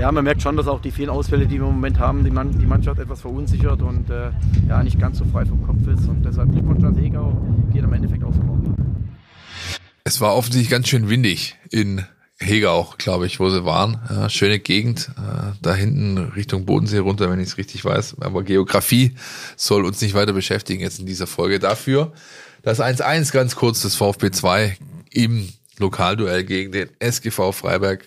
[0.01, 2.31] ja, man merkt schon, dass auch die vielen Ausfälle, die wir im Moment haben, die,
[2.31, 4.31] Man die Mannschaft etwas verunsichert und äh,
[4.69, 6.09] ja, nicht ganz so frei vom Kopf ist.
[6.09, 7.37] Und deshalb Glückwunsch an Heger,
[7.73, 8.41] geht im Endeffekt auch so.
[10.05, 12.03] Es war offensichtlich ganz schön windig in
[12.41, 14.01] Hegau, glaube ich, wo sie waren.
[14.09, 18.17] Ja, schöne Gegend, äh, da hinten Richtung Bodensee runter, wenn ich es richtig weiß.
[18.21, 19.17] Aber Geografie
[19.57, 21.59] soll uns nicht weiter beschäftigen jetzt in dieser Folge.
[21.59, 22.13] Dafür
[22.63, 24.77] das 1-1 ganz kurz des VfB 2
[25.11, 25.49] im
[25.79, 28.05] Lokalduell gegen den SGV Freiberg.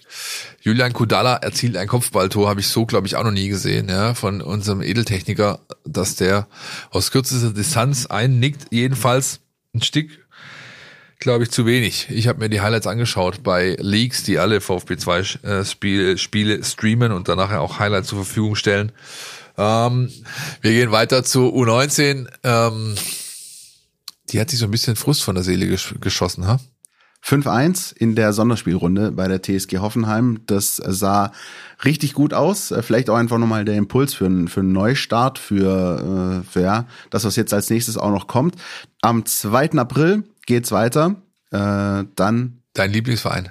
[0.61, 4.13] Julian Kudala erzielt ein Kopfballtor, habe ich so, glaube ich, auch noch nie gesehen, ja,
[4.13, 6.47] von unserem Edeltechniker, dass der
[6.89, 8.67] aus kürzester Distanz einnickt.
[8.71, 9.39] Jedenfalls
[9.73, 10.09] ein Stück,
[11.19, 12.07] glaube ich, zu wenig.
[12.09, 16.63] Ich habe mir die Highlights angeschaut bei Leaks, die alle VfB 2 äh, Spiele, Spiele
[16.63, 18.91] streamen und danach auch Highlights zur Verfügung stellen.
[19.57, 20.11] Ähm,
[20.61, 22.27] wir gehen weiter zu U19.
[22.43, 22.95] Ähm,
[24.31, 26.59] die hat sich so ein bisschen Frust von der Seele gesch geschossen, ha?
[27.23, 30.39] 5-1 in der Sonderspielrunde bei der TSG Hoffenheim.
[30.47, 31.31] Das sah
[31.85, 32.73] richtig gut aus.
[32.81, 36.87] Vielleicht auch einfach nochmal der Impuls für einen, für einen Neustart, für, äh, für ja,
[37.11, 38.55] das, was jetzt als nächstes auch noch kommt.
[39.01, 39.73] Am 2.
[39.73, 41.15] April geht's weiter.
[41.51, 42.63] Äh, dann.
[42.73, 43.49] Dein Lieblingsverein?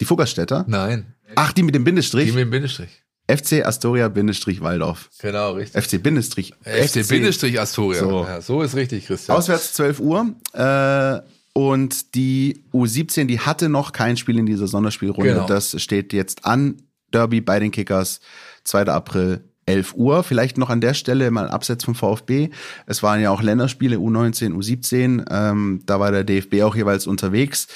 [0.00, 0.64] Die Fuggerstädter?
[0.66, 1.14] Nein.
[1.36, 2.26] Ach, die mit dem Bindestrich?
[2.26, 3.03] Die mit dem Bindestrich.
[3.26, 5.10] FC Astoria Bindestrich Waldorf.
[5.20, 5.82] Genau, richtig.
[5.82, 6.52] FC Bindestrich.
[6.62, 8.00] FC Bindestrich Astoria.
[8.00, 8.24] So.
[8.24, 9.36] Ja, so ist richtig, Christian.
[9.36, 10.34] Auswärts 12 Uhr.
[10.52, 11.20] Äh,
[11.54, 15.34] und die U17, die hatte noch kein Spiel in dieser Sonderspielrunde.
[15.34, 15.46] Genau.
[15.46, 16.82] Das steht jetzt an.
[17.12, 18.20] Derby bei den Kickers,
[18.64, 18.86] 2.
[18.86, 20.22] April 11 Uhr.
[20.22, 22.50] Vielleicht noch an der Stelle mal abseits vom VfB.
[22.86, 25.24] Es waren ja auch Länderspiele U19, U17.
[25.30, 27.68] Ähm, da war der DFB auch jeweils unterwegs.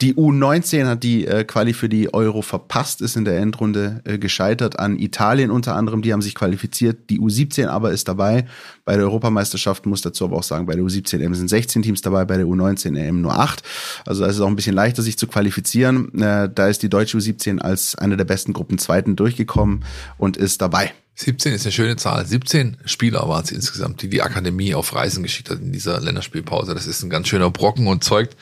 [0.00, 4.18] Die U19 hat die äh, Quali für die Euro verpasst, ist in der Endrunde äh,
[4.18, 6.02] gescheitert an Italien unter anderem.
[6.02, 7.10] Die haben sich qualifiziert.
[7.10, 8.46] Die U17 aber ist dabei.
[8.84, 12.02] Bei der Europameisterschaft muss dazu aber auch sagen, bei der U17 EM sind 16 Teams
[12.02, 13.62] dabei, bei der U19 EM nur 8.
[14.06, 16.12] Also da ist es auch ein bisschen leichter, sich zu qualifizieren.
[16.20, 19.84] Äh, da ist die deutsche U17 als eine der besten Gruppen Zweiten durchgekommen
[20.18, 20.92] und ist dabei.
[21.20, 22.24] 17 ist eine schöne Zahl.
[22.26, 26.74] 17 Spieler waren es insgesamt, die die Akademie auf Reisen geschickt hat in dieser Länderspielpause.
[26.74, 28.36] Das ist ein ganz schöner Brocken und zeugt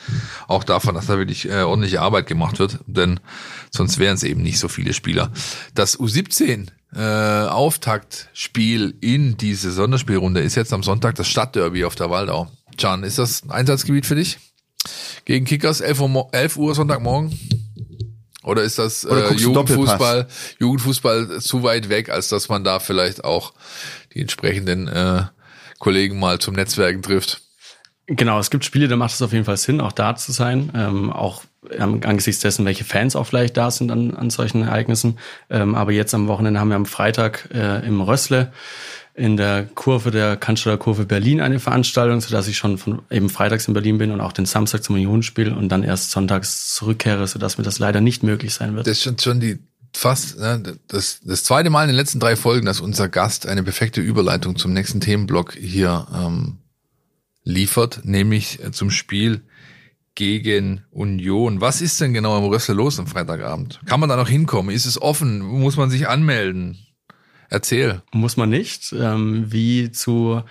[0.47, 3.19] auch davon, dass da wirklich äh, ordentliche Arbeit gemacht wird, denn
[3.69, 5.31] sonst wären es eben nicht so viele Spieler.
[5.75, 12.09] Das U17 äh, Auftaktspiel in diese Sonderspielrunde ist jetzt am Sonntag das Stadtderby auf der
[12.09, 12.49] Waldau.
[12.77, 14.39] Can, ist das ein Einsatzgebiet für dich?
[15.25, 17.58] Gegen Kickers 11 Uhr, 11 Uhr Sonntagmorgen?
[18.43, 20.27] Oder ist das Oder äh, Jugendfußball,
[20.59, 23.53] Jugendfußball zu weit weg, als dass man da vielleicht auch
[24.13, 25.23] die entsprechenden äh,
[25.77, 27.41] Kollegen mal zum Netzwerken trifft?
[28.07, 30.71] Genau, es gibt Spiele, da macht es auf jeden Fall Sinn, auch da zu sein.
[30.73, 35.19] Ähm, auch ähm, angesichts dessen, welche Fans auch vielleicht da sind an, an solchen Ereignissen.
[35.49, 38.51] Ähm, aber jetzt am Wochenende haben wir am Freitag äh, im Rössle
[39.19, 43.67] in der Kurve der Cannstatter Kurve Berlin eine Veranstaltung, sodass ich schon von eben freitags
[43.67, 47.57] in Berlin bin und auch den Samstag zum Unionspiel und dann erst sonntags zurückkehre, sodass
[47.57, 48.87] mir das leider nicht möglich sein wird.
[48.87, 49.59] Das ist schon, schon die
[49.93, 53.63] fast ne, das, das zweite Mal in den letzten drei Folgen, dass unser Gast eine
[53.63, 56.59] perfekte Überleitung zum nächsten Themenblock hier ähm,
[57.43, 59.41] liefert, nämlich äh, zum Spiel
[60.15, 61.59] gegen Union.
[61.59, 63.81] Was ist denn genau im Rössle los am Freitagabend?
[63.85, 64.73] Kann man da noch hinkommen?
[64.73, 65.39] Ist es offen?
[65.39, 66.77] Muss man sich anmelden?
[67.51, 68.01] Erzähl.
[68.11, 68.93] Muss man nicht.
[68.93, 70.43] Ähm, wie zu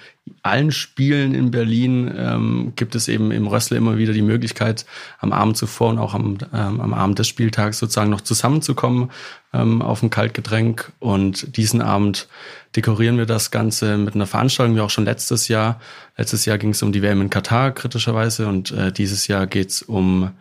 [0.42, 4.84] allen Spielen in Berlin ähm, gibt es eben im Rössle immer wieder die Möglichkeit,
[5.20, 9.10] am Abend zuvor und auch am, ähm, am Abend des Spieltags sozusagen noch zusammenzukommen
[9.52, 10.92] ähm, auf ein Kaltgetränk.
[10.98, 12.28] Und diesen Abend
[12.74, 15.80] dekorieren wir das Ganze mit einer Veranstaltung, wie auch schon letztes Jahr.
[16.16, 18.48] Letztes Jahr ging es um die WM in Katar, kritischerweise.
[18.48, 20.32] Und äh, dieses Jahr geht es um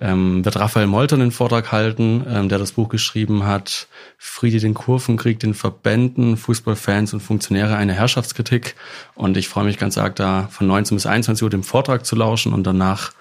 [0.00, 3.86] ähm, wird Raphael Molter einen Vortrag halten, ähm, der das Buch geschrieben hat,
[4.18, 8.76] Friede den Kurvenkrieg, den Verbänden, Fußballfans und Funktionäre eine Herrschaftskritik.
[9.14, 12.16] Und ich freue mich ganz arg, da von 19 bis 21 Uhr dem Vortrag zu
[12.16, 13.12] lauschen und danach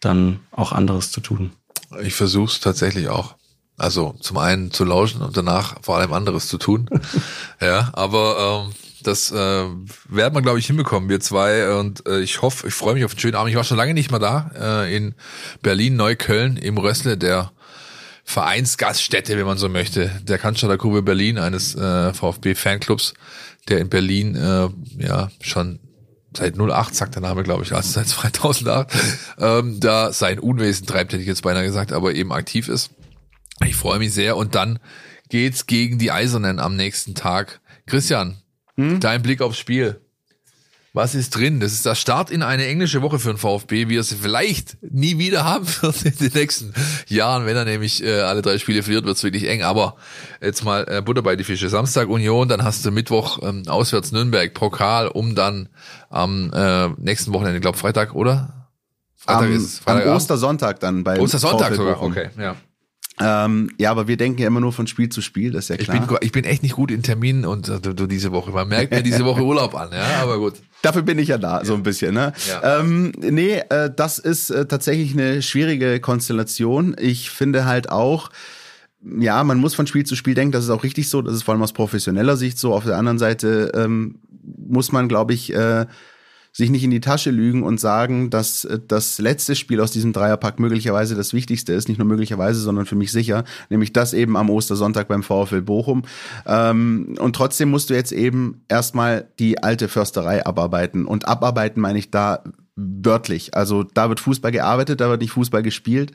[0.00, 1.52] dann auch anderes zu tun.
[2.02, 3.34] Ich versuche es tatsächlich auch.
[3.76, 6.88] Also zum einen zu lauschen und danach vor allem anderes zu tun.
[7.60, 8.74] ja, aber ähm,
[9.06, 11.74] das äh, werden wir, glaube ich, hinbekommen, wir zwei.
[11.74, 13.50] Und äh, ich hoffe, ich freue mich auf einen schönen Abend.
[13.50, 15.14] Ich war schon lange nicht mehr da, äh, in
[15.62, 17.52] Berlin, Neukölln, im Rössle, der
[18.24, 23.14] Vereinsgaststätte, wenn man so möchte, der Cannstatter Kurve Berlin, eines äh, VfB-Fanclubs,
[23.68, 25.78] der in Berlin äh, ja schon
[26.36, 28.88] seit 08, sagt der Name, glaube ich, also seit 2008,
[29.38, 32.90] ähm, da sein Unwesen treibt, hätte ich jetzt beinahe gesagt, aber eben aktiv ist.
[33.64, 34.36] Ich freue mich sehr.
[34.36, 34.78] Und dann
[35.28, 37.60] geht's gegen die Eisernen am nächsten Tag.
[37.86, 38.42] Christian,
[38.76, 39.00] hm?
[39.00, 40.00] dein Blick aufs Spiel.
[40.94, 41.58] Was ist drin?
[41.58, 44.76] Das ist der Start in eine englische Woche für den VfB, wie er sie vielleicht
[44.80, 46.72] nie wieder haben wird in den nächsten
[47.08, 47.46] Jahren.
[47.46, 49.64] Wenn er nämlich äh, alle drei Spiele verliert, wird es wirklich eng.
[49.64, 49.96] Aber
[50.40, 51.68] jetzt mal äh, Butter bei die Fische.
[51.68, 55.68] Samstag Union, dann hast du Mittwoch ähm, auswärts Nürnberg, Pokal, um dann
[56.10, 58.70] am äh, nächsten Wochenende, glaube Freitag, oder?
[59.16, 62.54] Freitag am, ist Freitag am Ostersonntag dann bei Ostersonntag sogar, okay, ja.
[63.20, 65.76] Ähm, ja, aber wir denken ja immer nur von Spiel zu Spiel, das ist ja
[65.76, 66.02] klar.
[66.02, 68.50] Ich bin, ich bin echt nicht gut in Terminen und äh, du, du diese Woche.
[68.50, 70.54] Man merkt mir diese Woche Urlaub an, ja, aber gut.
[70.82, 71.64] Dafür bin ich ja da, ja.
[71.64, 72.14] so ein bisschen.
[72.14, 72.32] Ne?
[72.48, 72.80] Ja.
[72.80, 76.96] Ähm, nee, äh, das ist äh, tatsächlich eine schwierige Konstellation.
[76.98, 78.30] Ich finde halt auch,
[79.20, 81.44] ja, man muss von Spiel zu Spiel denken, das ist auch richtig so, das ist
[81.44, 82.74] vor allem aus professioneller Sicht so.
[82.74, 85.86] Auf der anderen Seite ähm, muss man, glaube ich, äh,
[86.56, 90.12] sich nicht in die Tasche lügen und sagen, dass äh, das letzte Spiel aus diesem
[90.12, 94.36] Dreierpack möglicherweise das wichtigste ist, nicht nur möglicherweise, sondern für mich sicher, nämlich das eben
[94.36, 96.02] am Ostersonntag beim VfL Bochum.
[96.46, 101.06] Ähm, und trotzdem musst du jetzt eben erstmal die alte Försterei abarbeiten.
[101.06, 102.44] Und abarbeiten meine ich da
[102.76, 103.54] wörtlich.
[103.54, 106.12] Also da wird Fußball gearbeitet, da wird nicht Fußball gespielt.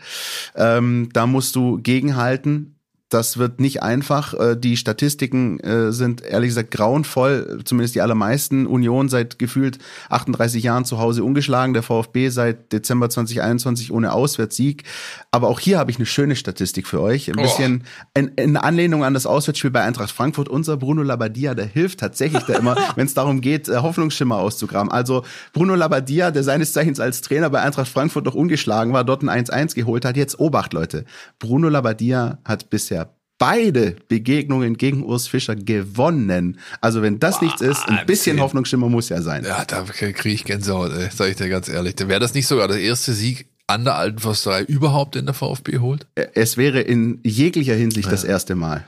[0.56, 2.78] Ähm, da musst du gegenhalten,
[3.10, 4.36] Das wird nicht einfach.
[4.36, 8.68] Äh, die Statistiken äh, sind ehrlich gesagt grauenvoll, zumindest die allermeisten.
[8.68, 9.80] Union seit gefühlt
[10.10, 14.84] 38 Jahren zu Hause ungeschlagen, der VfB seit Dezember 2021 ohne Auswärtssieg.
[15.32, 17.30] Aber auch hier habe ich eine schöne Statistik für euch.
[17.30, 17.84] Ein bisschen
[18.14, 20.47] in, in Anlehnung an das Auswärtsspiel bei Eintracht Frankfurt.
[20.47, 24.91] Unser Bruno Labbadia, der hilft tatsächlich da immer, wenn es darum geht, äh, Hoffnungsschimmer auszugraben.
[24.91, 29.24] Also Bruno Labbadia, der seines Zeichens als Trainer bei Eintracht Frankfurt noch ungeschlagen war, dort
[29.24, 30.16] ein 1-1 geholt hat.
[30.16, 31.05] Jetzt Obacht, Leute.
[31.39, 32.99] Bruno Labbadia hat bisher
[33.40, 36.60] beide Begegnungen gegen Urs Fischer gewonnen.
[36.82, 39.44] Also wenn das Boah, nichts ist, ein bisschen Hoffnungsschimmer muss ja sein.
[39.46, 41.96] Ja, da kriege ich Gänsehaut, ey, sag ich dir ganz ehrlich.
[41.98, 45.80] Wäre das nicht sogar der erste Sieg an der alten Försterei überhaupt in der VfB
[45.80, 46.06] holt?
[46.16, 48.12] Es wäre in jeglicher Hinsicht ja.
[48.12, 48.86] das erste Mal.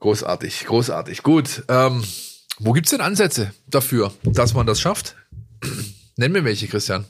[0.00, 1.22] Großartig, großartig.
[1.22, 2.02] Gut, ähm,
[2.58, 5.14] wo gibt's denn Ansätze dafür, dass man das schafft?
[6.16, 7.04] Nenn mir welche, Christian.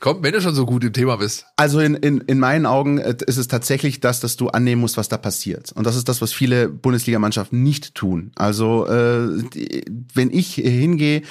[0.00, 1.46] Komm, wenn du schon so gut im Thema bist.
[1.56, 4.96] Also in, in, in meinen Augen äh, ist es tatsächlich das, dass du annehmen musst,
[4.96, 5.72] was da passiert.
[5.72, 8.32] Und das ist das, was viele Bundesligamannschaften nicht tun.
[8.34, 9.44] Also äh,
[10.12, 11.22] wenn ich hingehe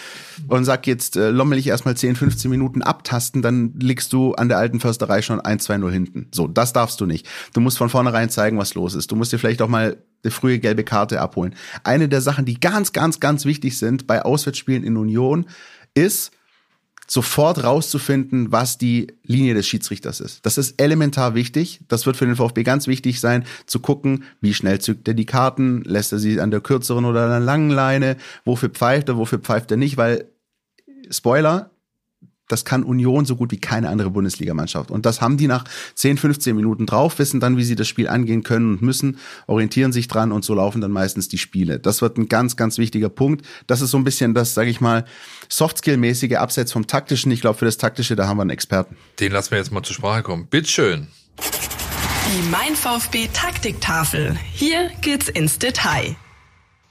[0.48, 4.48] und sag jetzt, äh, lommel ich erstmal 10, 15 Minuten abtasten, dann liegst du an
[4.48, 6.28] der alten Försterei schon 1-2-0 hinten.
[6.34, 7.28] So, das darfst du nicht.
[7.54, 9.12] Du musst von vornherein zeigen, was los ist.
[9.12, 11.54] Du musst dir vielleicht auch mal eine frühe gelbe Karte abholen.
[11.84, 15.46] Eine der Sachen, die ganz, ganz, ganz wichtig sind bei Auswärtsspielen in Union,
[15.94, 16.32] ist,
[17.08, 20.46] sofort rauszufinden, was die Linie des Schiedsrichters ist.
[20.46, 21.82] Das ist elementar wichtig.
[21.88, 25.26] Das wird für den VfB ganz wichtig sein, zu gucken, wie schnell zückt er die
[25.26, 29.18] Karten, lässt er sie an der kürzeren oder an der langen Leine, wofür pfeift er,
[29.18, 30.30] wofür pfeift er nicht, weil
[31.10, 31.73] Spoiler,
[32.48, 34.92] das kann Union so gut wie keine andere Bundesligamannschaft.
[34.92, 35.66] Und das haben die nach
[35.96, 39.18] 10, 15 Minuten drauf, wissen dann, wie sie das Spiel angehen können und müssen,
[39.48, 41.80] orientieren sich dran und so laufen dann meistens die Spiele.
[41.80, 43.46] Das wird ein ganz, ganz wichtiger Punkt.
[43.68, 45.06] Das ist so ein bisschen das, sage ich mal,
[45.50, 47.32] Softskill-mäßige Abseits vom Taktischen.
[47.32, 48.98] Ich glaube, für das Taktische, da haben wir einen Experten.
[49.20, 50.48] Den lassen wir jetzt mal zur Sprache kommen.
[50.48, 51.08] Bitteschön.
[51.40, 54.38] Die Mein VfB Taktiktafel.
[54.54, 56.16] Hier geht's ins Detail.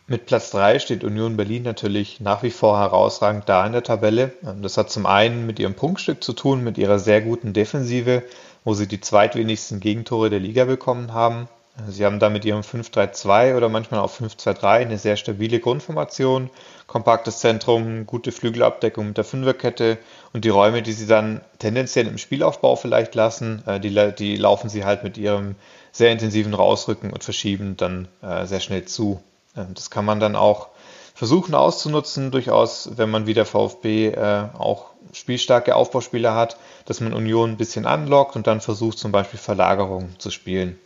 [0.08, 4.32] Mit Platz 3 steht Union Berlin natürlich nach wie vor herausragend da in der Tabelle.
[4.60, 8.24] Das hat zum einen mit ihrem Punktstück zu tun, mit ihrer sehr guten Defensive,
[8.64, 11.48] wo sie die zweitwenigsten Gegentore der Liga bekommen haben.
[11.88, 16.50] Sie haben da mit ihrem 5-3-2 oder manchmal auch 5-2-3 eine sehr stabile Grundformation,
[16.86, 19.96] kompaktes Zentrum, gute Flügelabdeckung mit der Fünferkette
[20.34, 24.68] und die Räume, die sie dann tendenziell im Spielaufbau vielleicht lassen, äh, die, die laufen
[24.68, 25.54] sie halt mit ihrem
[25.92, 29.22] sehr intensiven Rausrücken und Verschieben dann äh, sehr schnell zu.
[29.56, 30.68] Ähm, das kann man dann auch
[31.14, 37.12] versuchen auszunutzen, durchaus, wenn man wie der VfB äh, auch spielstarke Aufbauspieler hat, dass man
[37.12, 40.78] Union ein bisschen anlockt und dann versucht zum Beispiel Verlagerungen zu spielen.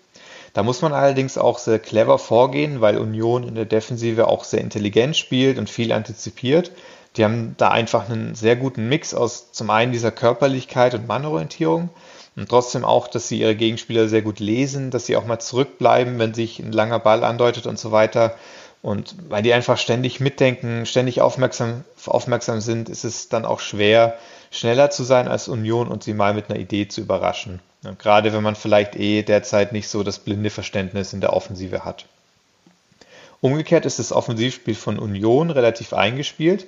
[0.52, 4.62] Da muss man allerdings auch sehr clever vorgehen, weil Union in der Defensive auch sehr
[4.62, 6.72] intelligent spielt und viel antizipiert.
[7.16, 11.90] Die haben da einfach einen sehr guten Mix aus zum einen dieser Körperlichkeit und Mannorientierung
[12.36, 16.18] und trotzdem auch, dass sie ihre Gegenspieler sehr gut lesen, dass sie auch mal zurückbleiben,
[16.18, 18.36] wenn sich ein langer Ball andeutet und so weiter.
[18.82, 24.18] Und weil die einfach ständig mitdenken, ständig aufmerksam, aufmerksam sind, ist es dann auch schwer,
[24.50, 27.60] schneller zu sein als Union und sie mal mit einer Idee zu überraschen.
[27.82, 31.84] Ja, gerade wenn man vielleicht eh derzeit nicht so das blinde Verständnis in der Offensive
[31.84, 32.04] hat.
[33.40, 36.66] Umgekehrt ist das Offensivspiel von Union relativ eingespielt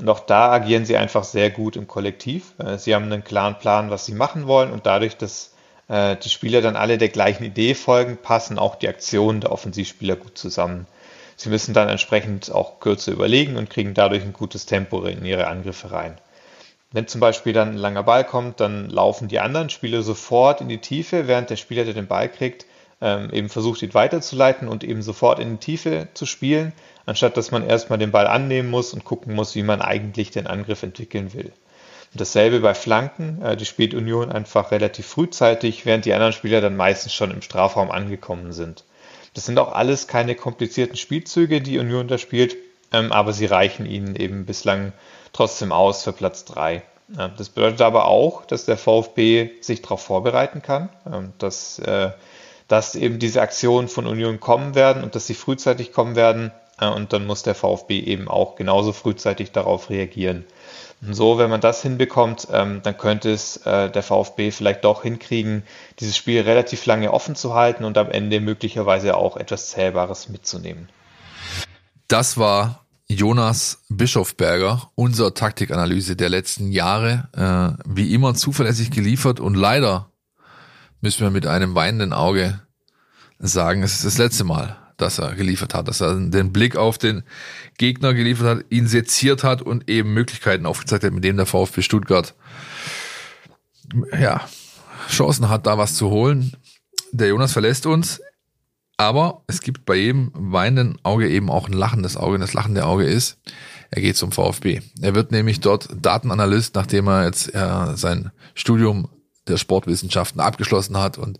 [0.00, 2.54] und auch da agieren sie einfach sehr gut im Kollektiv.
[2.58, 5.52] Äh, sie haben einen klaren Plan, was sie machen wollen und dadurch, dass
[5.88, 10.16] äh, die Spieler dann alle der gleichen Idee folgen, passen auch die Aktionen der Offensivspieler
[10.16, 10.86] gut zusammen.
[11.36, 15.46] Sie müssen dann entsprechend auch kürzer überlegen und kriegen dadurch ein gutes Tempo in ihre
[15.46, 16.18] Angriffe rein.
[16.92, 20.68] Wenn zum Beispiel dann ein langer Ball kommt, dann laufen die anderen Spieler sofort in
[20.68, 22.66] die Tiefe, während der Spieler, der den Ball kriegt,
[23.00, 26.72] ähm, eben versucht, ihn weiterzuleiten und eben sofort in die Tiefe zu spielen,
[27.06, 30.46] anstatt dass man erstmal den Ball annehmen muss und gucken muss, wie man eigentlich den
[30.46, 31.52] Angriff entwickeln will.
[32.12, 36.60] Und dasselbe bei Flanken, äh, die spielt Union einfach relativ frühzeitig, während die anderen Spieler
[36.60, 38.84] dann meistens schon im Strafraum angekommen sind.
[39.34, 42.56] Das sind auch alles keine komplizierten Spielzüge, die Union da spielt,
[42.92, 44.92] ähm, aber sie reichen ihnen eben bislang
[45.32, 46.82] trotzdem aus für Platz 3.
[47.16, 52.10] Ja, das bedeutet aber auch, dass der VfB sich darauf vorbereiten kann, ähm, dass, äh,
[52.70, 56.52] dass eben diese Aktionen von Union kommen werden und dass sie frühzeitig kommen werden.
[56.80, 60.44] Äh, und dann muss der VfB eben auch genauso frühzeitig darauf reagieren.
[61.10, 65.64] So, wenn man das hinbekommt, ähm, dann könnte es äh, der VfB vielleicht doch hinkriegen,
[65.98, 70.90] dieses Spiel relativ lange offen zu halten und am Ende möglicherweise auch etwas Zählbares mitzunehmen.
[72.06, 77.28] Das war Jonas Bischofberger, unser Taktikanalyse der letzten Jahre.
[77.34, 80.09] Äh, wie immer zuverlässig geliefert und leider
[81.00, 82.60] müssen wir mit einem weinenden Auge
[83.38, 86.98] sagen, es ist das letzte Mal, dass er geliefert hat, dass er den Blick auf
[86.98, 87.22] den
[87.78, 91.82] Gegner geliefert hat, ihn seziert hat und eben Möglichkeiten aufgezeigt hat, mit dem der VfB
[91.82, 92.34] Stuttgart
[94.18, 94.42] ja,
[95.08, 96.56] Chancen hat, da was zu holen.
[97.12, 98.20] Der Jonas verlässt uns,
[99.00, 102.34] Aber es gibt bei jedem weinenden Auge eben auch ein lachendes Auge.
[102.34, 103.38] Und das lachende Auge ist,
[103.90, 104.82] er geht zum VfB.
[105.00, 109.08] Er wird nämlich dort Datenanalyst, nachdem er jetzt äh, sein Studium
[109.50, 111.38] der Sportwissenschaften abgeschlossen hat und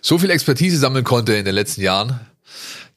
[0.00, 2.20] so viel Expertise sammeln konnte in den letzten Jahren,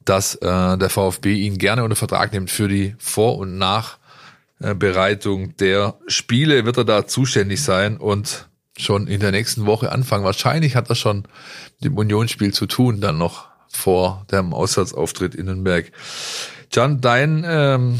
[0.03, 5.95] dass äh, der VfB ihn gerne unter Vertrag nimmt für die Vor- und Nachbereitung der
[6.07, 8.47] Spiele, wird er da zuständig sein und
[8.77, 10.23] schon in der nächsten Woche anfangen.
[10.23, 11.23] Wahrscheinlich hat er schon
[11.79, 15.91] mit dem Unionsspiel zu tun, dann noch vor dem Auswärtsauftritt in Nürnberg.
[16.71, 17.99] Jan, dein ähm,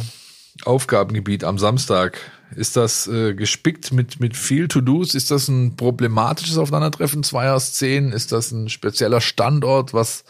[0.65, 2.19] Aufgabengebiet am Samstag,
[2.55, 5.15] ist das äh, gespickt mit, mit viel To-Dos?
[5.15, 8.11] Ist das ein problematisches Aufeinandertreffen zweier Szenen?
[8.11, 9.93] Ist das ein spezieller Standort?
[9.93, 10.23] Was,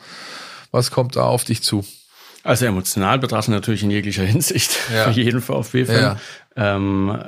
[0.71, 1.85] was kommt da auf dich zu?
[2.43, 5.03] Also emotional betrachtet natürlich in jeglicher Hinsicht ja.
[5.11, 5.95] für jeden VfB-Fan.
[5.95, 6.17] Ja.
[6.55, 7.21] Ähm,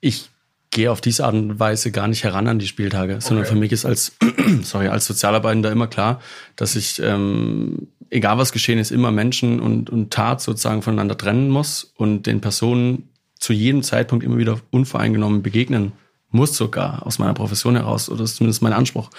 [0.00, 0.28] ich
[0.70, 3.54] gehe auf diese Art und Weise gar nicht heran an die Spieltage, sondern okay.
[3.54, 4.12] für mich ist als,
[4.62, 6.20] sorry, als Sozialarbeitender immer klar,
[6.56, 11.48] dass ich, ähm, egal was geschehen ist, immer Menschen und, und Tat sozusagen voneinander trennen
[11.48, 13.08] muss und den Personen
[13.44, 15.92] zu jedem Zeitpunkt immer wieder unvoreingenommen begegnen
[16.30, 19.10] muss sogar aus meiner Profession heraus, oder ist zumindest mein Anspruch.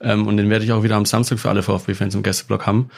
[0.00, 2.88] Ähm, und den werde ich auch wieder am Samstag für alle VfB-Fans im Gästeblock haben.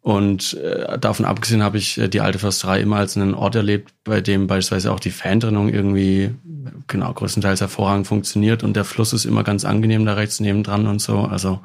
[0.00, 3.92] Und äh, davon abgesehen habe ich äh, die alte Försterei immer als einen Ort erlebt,
[4.04, 6.30] bei dem beispielsweise auch die Fantrennung irgendwie
[6.86, 11.02] genau größtenteils hervorragend funktioniert und der Fluss ist immer ganz angenehm da rechts nebendran und
[11.02, 11.18] so.
[11.20, 11.60] Also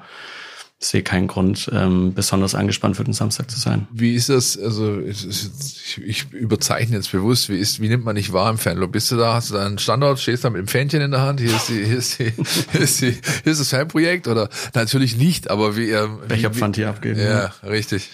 [0.78, 3.88] sehe keinen Grund, ähm, besonders angespannt für den Samstag zu sein.
[3.92, 4.60] Wie ist das?
[4.60, 7.50] Also ich, ich überzeichne jetzt bewusst.
[7.50, 8.88] Wie ist, wie nimmt man nicht wahr im Fanlo?
[8.88, 9.36] Bist du da?
[9.36, 10.20] Hast du da einen Standort?
[10.20, 11.40] Stehst da mit dem Fähnchen in der Hand?
[11.40, 12.34] Hier ist die, hier ist die,
[12.72, 13.12] hier ist die,
[13.44, 15.50] hier ist das Fanprojekt oder natürlich nicht.
[15.50, 15.92] Aber wie?
[15.92, 17.20] Ähm, Welcher Pfand hier abgeben?
[17.20, 17.70] Ja, ja.
[17.70, 18.10] richtig.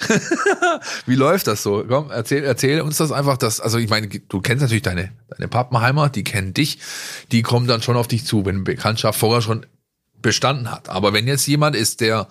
[1.07, 1.83] wie läuft das so?
[1.87, 3.37] Komm, erzähl, erzähl uns das einfach.
[3.37, 6.79] Dass, also ich meine, du kennst natürlich deine deine Pappenheimer, die kennen dich,
[7.31, 9.65] die kommen dann schon auf dich zu, wenn Bekanntschaft vorher schon
[10.21, 10.89] bestanden hat.
[10.89, 12.27] Aber wenn jetzt jemand ist, der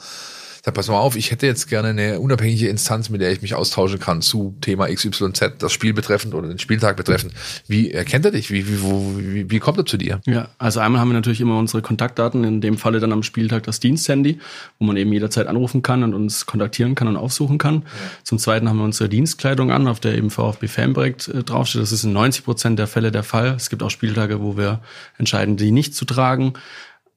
[0.64, 3.54] sagt, pass mal auf, ich hätte jetzt gerne eine unabhängige Instanz, mit der ich mich
[3.54, 7.32] austauschen kann zu Thema XYZ, das Spiel betreffend oder den Spieltag betreffend.
[7.66, 8.50] Wie erkennt er dich?
[8.50, 10.20] Wie, wie, wo, wie, wie kommt er zu dir?
[10.26, 13.62] Ja, also einmal haben wir natürlich immer unsere Kontaktdaten, in dem Falle dann am Spieltag
[13.62, 14.38] das Diensthandy,
[14.78, 17.76] wo man eben jederzeit anrufen kann und uns kontaktieren kann und aufsuchen kann.
[17.76, 17.90] Ja.
[18.24, 21.82] Zum Zweiten haben wir unsere Dienstkleidung an, auf der eben VfB Fanprojekt äh, draufsteht.
[21.82, 23.54] Das ist in 90 Prozent der Fälle der Fall.
[23.56, 24.80] Es gibt auch Spieltage, wo wir
[25.16, 26.54] entscheiden, die nicht zu tragen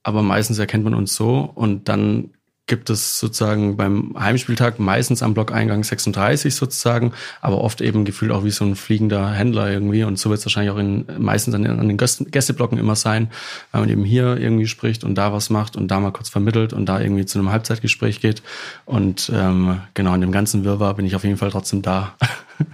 [0.04, 2.32] aber meistens erkennt man uns so und dann
[2.66, 8.46] gibt es sozusagen beim Heimspieltag meistens am Blockeingang 36 sozusagen, aber oft eben gefühlt auch
[8.46, 11.64] wie so ein fliegender Händler irgendwie und so wird es wahrscheinlich auch in, meistens an
[11.64, 13.30] den, an den Gästeblocken immer sein,
[13.72, 16.72] weil man eben hier irgendwie spricht und da was macht und da mal kurz vermittelt
[16.72, 18.42] und da irgendwie zu einem Halbzeitgespräch geht
[18.86, 22.16] und ähm, genau in dem ganzen Wirrwarr bin ich auf jeden Fall trotzdem da.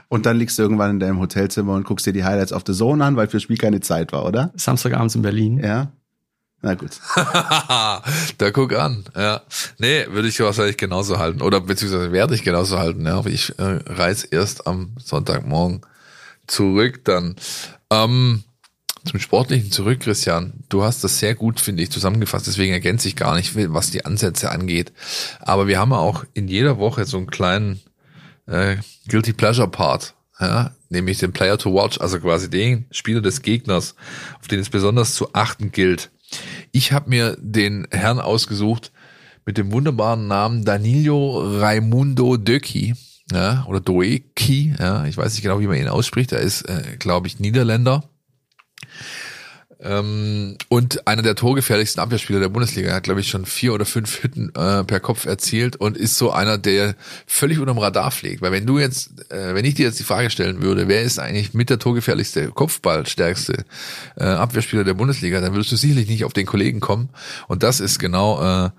[0.10, 2.74] Und dann liegst du irgendwann in deinem Hotelzimmer und guckst dir die Highlights auf The
[2.74, 4.52] Zone an, weil fürs Spiel keine Zeit war, oder?
[4.56, 5.58] Samstagabends in Berlin.
[5.58, 5.92] Ja.
[6.62, 6.92] Na gut.
[7.16, 9.06] da guck an.
[9.16, 9.42] Ja.
[9.78, 11.42] Nee, würde ich wahrscheinlich genauso halten.
[11.42, 13.06] Oder beziehungsweise werde ich genauso halten.
[13.06, 13.26] Ja.
[13.26, 15.82] Ich äh, reise erst am Sonntagmorgen
[16.48, 17.36] zurück dann.
[17.90, 18.44] Ähm,
[19.06, 20.54] zum Sportlichen zurück, Christian.
[20.68, 22.48] Du hast das sehr gut, finde ich, zusammengefasst.
[22.48, 24.92] Deswegen ergänze ich gar nicht, was die Ansätze angeht.
[25.40, 27.80] Aber wir haben auch in jeder Woche so einen kleinen
[28.48, 30.16] äh, Guilty Pleasure Part.
[30.40, 33.96] Ja, nämlich den Player to Watch, also quasi den Spieler des Gegners,
[34.40, 36.12] auf den es besonders zu achten gilt.
[36.72, 38.92] Ich habe mir den Herrn ausgesucht
[39.46, 42.96] mit dem wunderbaren Namen Danilo Raimundo Döcki.
[43.32, 46.32] Ja, oder Doeki, ja, ich weiß nicht genau, wie man ihn ausspricht.
[46.32, 48.04] Er ist, äh, glaube ich, Niederländer.
[49.82, 52.90] Ähm, und einer der torgefährlichsten Abwehrspieler der Bundesliga.
[52.90, 56.18] Er hat, glaube ich, schon vier oder fünf Hütten äh, per Kopf erzielt und ist
[56.18, 58.42] so einer, der völlig unterm Radar fliegt.
[58.42, 61.18] Weil wenn du jetzt, äh, wenn ich dir jetzt die Frage stellen würde, wer ist
[61.18, 63.64] eigentlich mit der torgefährlichste, Kopfballstärkste
[64.18, 67.10] äh, Abwehrspieler der Bundesliga, dann würdest du sicherlich nicht auf den Kollegen kommen.
[67.48, 68.70] Und das ist genau äh,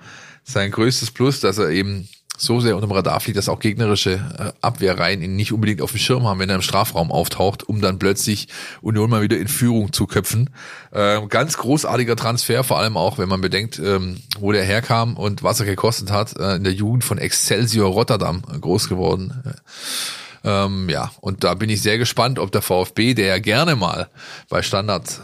[0.44, 2.09] sein größtes Plus, dass er eben
[2.41, 5.93] so sehr unter dem Radar fliegt, dass auch gegnerische äh, Abwehrreihen ihn nicht unbedingt auf
[5.93, 8.49] dem Schirm haben, wenn er im Strafraum auftaucht, um dann plötzlich
[8.80, 10.51] Union mal wieder in Führung zu köpfen.
[10.91, 15.43] Äh, ganz großartiger Transfer, vor allem auch, wenn man bedenkt, ähm, wo der herkam und
[15.43, 19.55] was er gekostet hat, äh, in der Jugend von Excelsior Rotterdam äh, groß geworden.
[20.43, 24.09] Ähm, ja, und da bin ich sehr gespannt, ob der VfB, der ja gerne mal
[24.49, 25.20] bei Standard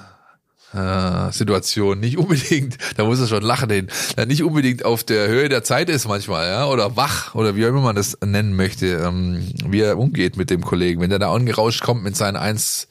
[0.73, 3.89] äh, Situation nicht unbedingt, da muss er schon lachen, den,
[4.27, 7.71] nicht unbedingt auf der Höhe der Zeit ist manchmal, ja, oder wach, oder wie auch
[7.71, 11.01] immer man das nennen möchte, ähm, wie er umgeht mit dem Kollegen.
[11.01, 12.89] Wenn der da angerauscht kommt mit seinen 1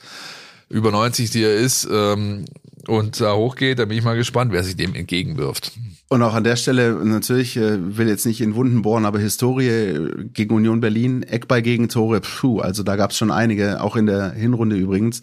[0.69, 2.45] über 90, die er ist, ähm,
[2.88, 5.71] und da hochgeht, da bin ich mal gespannt, wer sich dem entgegenwirft.
[6.07, 10.28] Und auch an der Stelle natürlich, äh, will jetzt nicht in Wunden bohren, aber Historie
[10.34, 14.05] gegen Union Berlin, Eckball gegen Tore, puh, also da gab es schon einige, auch in
[14.05, 15.21] der Hinrunde übrigens.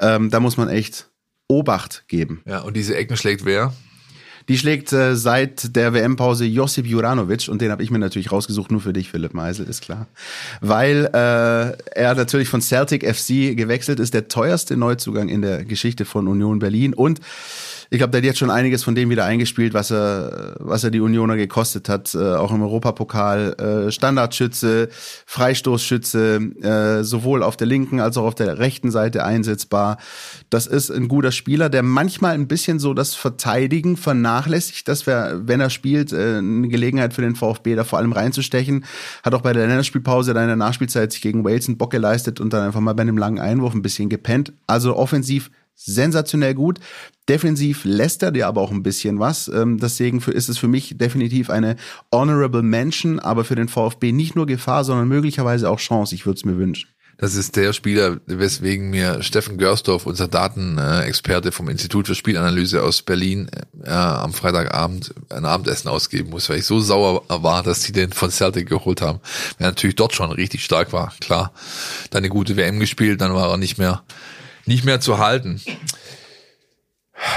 [0.00, 1.08] Ähm, da muss man echt
[1.48, 2.42] Obacht geben.
[2.46, 3.72] Ja, und diese Ecken schlägt wer?
[4.48, 8.70] Die schlägt äh, seit der WM-Pause Josip Juranovic und den habe ich mir natürlich rausgesucht,
[8.70, 10.06] nur für dich, Philipp Meisel, ist klar.
[10.60, 16.04] Weil äh, er natürlich von Celtic FC gewechselt ist, der teuerste Neuzugang in der Geschichte
[16.04, 17.20] von Union Berlin und
[17.94, 20.90] ich glaube, der hat jetzt schon einiges von dem wieder eingespielt, was er, was er
[20.90, 23.86] die Unioner gekostet hat, äh, auch im Europapokal.
[23.86, 24.88] Äh, Standardschütze,
[25.26, 29.98] Freistoßschütze, äh, sowohl auf der linken als auch auf der rechten Seite einsetzbar.
[30.50, 34.88] Das ist ein guter Spieler, der manchmal ein bisschen so das Verteidigen vernachlässigt.
[34.88, 38.84] Das wäre, wenn er spielt, äh, eine Gelegenheit für den VfB, da vor allem reinzustechen.
[39.22, 42.40] Hat auch bei der Länderspielpause da in der Nachspielzeit sich gegen Wales einen Bock geleistet
[42.40, 44.52] und dann einfach mal bei einem langen Einwurf ein bisschen gepennt.
[44.66, 46.80] Also offensiv sensationell gut.
[47.28, 49.48] Defensiv lässt er dir aber auch ein bisschen was.
[49.48, 51.76] Ähm, deswegen ist es für mich definitiv eine
[52.12, 56.14] honorable Mention, aber für den VfB nicht nur Gefahr, sondern möglicherweise auch Chance.
[56.14, 56.88] Ich würde es mir wünschen.
[57.16, 63.02] Das ist der Spieler, weswegen mir Steffen Görsdorf, unser Datenexperte vom Institut für Spielanalyse aus
[63.02, 63.48] Berlin,
[63.84, 68.12] äh, am Freitagabend ein Abendessen ausgeben muss, weil ich so sauer war, dass sie den
[68.12, 69.20] von Celtic geholt haben.
[69.58, 71.52] Wer natürlich dort schon richtig stark war, klar.
[72.10, 74.02] Dann eine gute WM gespielt, dann war er nicht mehr
[74.66, 75.60] nicht mehr zu halten.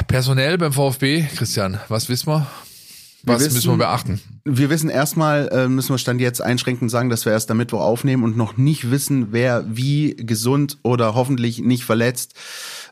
[0.08, 2.48] Personell beim VfB, Christian, was wissen wir?
[3.24, 4.22] Was wir wissen, müssen wir beachten?
[4.46, 7.82] Wir wissen erstmal, äh, müssen wir Stand jetzt einschränkend sagen, dass wir erst am Mittwoch
[7.82, 12.36] aufnehmen und noch nicht wissen, wer wie gesund oder hoffentlich nicht verletzt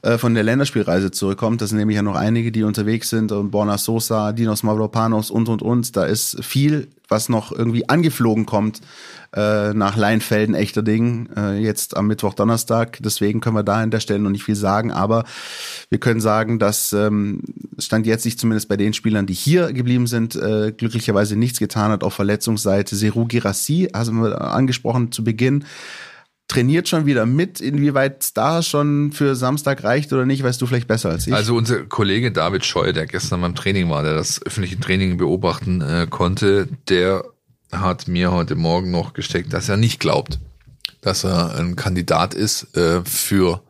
[0.02, 1.62] äh, von der Länderspielreise zurückkommt.
[1.62, 3.32] Das sind nämlich ja noch einige, die unterwegs sind.
[3.32, 5.96] Und Borna Sosa, Dinos Mavropanos und, und, und.
[5.96, 8.82] Da ist viel, was noch irgendwie angeflogen kommt
[9.36, 13.00] äh, nach Leinfelden, echter Ding, äh, jetzt am Mittwoch, Donnerstag.
[13.02, 15.26] Deswegen können wir da an der Stelle noch nicht viel sagen, aber
[15.90, 17.42] wir können sagen, dass ähm,
[17.78, 21.92] Stand jetzt sich zumindest bei den Spielern, die hier geblieben sind, äh, glücklicherweise nichts getan
[21.92, 22.96] hat auf Verletzungsseite.
[22.96, 25.66] Seru Girassi, haben wir angesprochen zu Beginn,
[26.48, 27.60] trainiert schon wieder mit.
[27.60, 31.34] Inwieweit da schon für Samstag reicht oder nicht, weißt du vielleicht besser als ich.
[31.34, 35.82] Also unser Kollege David Scheu, der gestern beim Training war, der das öffentliche Training beobachten
[35.82, 37.26] äh, konnte, der
[37.72, 40.40] hat mir heute Morgen noch gesteckt, dass er nicht glaubt,
[41.02, 43.62] dass er ein Kandidat ist äh, für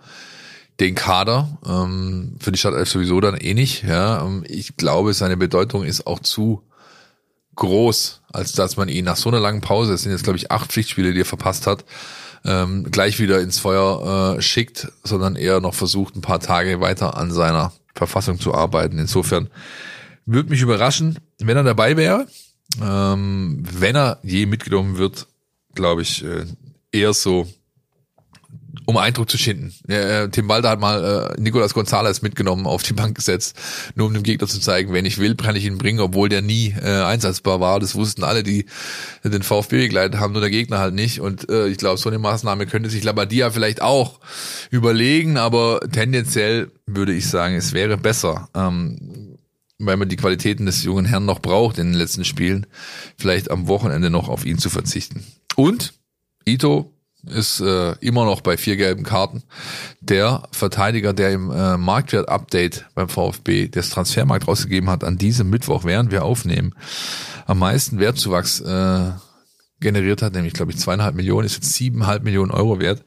[0.80, 3.84] den Kader, ähm, für die Stadt sowieso dann eh nicht.
[3.84, 4.26] Ja.
[4.26, 6.62] Ähm, ich glaube, seine Bedeutung ist auch zu
[7.56, 10.52] groß, als dass man ihn nach so einer langen Pause, es sind jetzt glaube ich
[10.52, 11.86] acht Pflichtspiele, die er verpasst hat,
[12.46, 17.18] ähm, gleich wieder ins Feuer äh, schickt, sondern eher noch versucht, ein paar Tage weiter
[17.18, 19.00] an seiner Verfassung zu arbeiten.
[19.00, 19.50] Insofern
[20.26, 22.28] würde mich überraschen, wenn er dabei wäre.
[22.82, 25.28] Ähm, wenn er je mitgenommen wird,
[25.76, 26.46] glaube ich, äh,
[26.92, 27.48] eher so,
[28.86, 29.74] um Eindruck zu schinden.
[29.88, 33.58] Äh, Tim Walter hat mal äh, Nicolas Gonzalez mitgenommen, auf die Bank gesetzt,
[33.96, 36.42] nur um dem Gegner zu zeigen, wenn ich will, kann ich ihn bringen, obwohl der
[36.42, 37.80] nie äh, einsatzbar war.
[37.80, 38.66] Das wussten alle, die
[39.24, 41.20] den VfB begleitet haben, nur der Gegner halt nicht.
[41.20, 44.20] Und äh, ich glaube, so eine Maßnahme könnte sich Labadia vielleicht auch
[44.70, 48.50] überlegen, aber tendenziell würde ich sagen, es wäre besser.
[48.54, 49.36] Ähm,
[49.78, 52.66] weil man die Qualitäten des jungen Herrn noch braucht in den letzten Spielen,
[53.18, 55.26] vielleicht am Wochenende noch auf ihn zu verzichten.
[55.56, 55.94] Und
[56.48, 56.95] Ito
[57.30, 59.44] ist äh, immer noch bei vier gelben Karten.
[60.02, 65.84] Der Verteidiger, der im äh, Marktwert-Update beim VfB das Transfermarkt rausgegeben hat, an diesem Mittwoch,
[65.84, 66.74] während wir aufnehmen,
[67.46, 69.12] am meisten Wertzuwachs äh,
[69.80, 73.04] generiert hat, nämlich glaube ich zweieinhalb Millionen, ist jetzt siebeneinhalb Millionen Euro wert.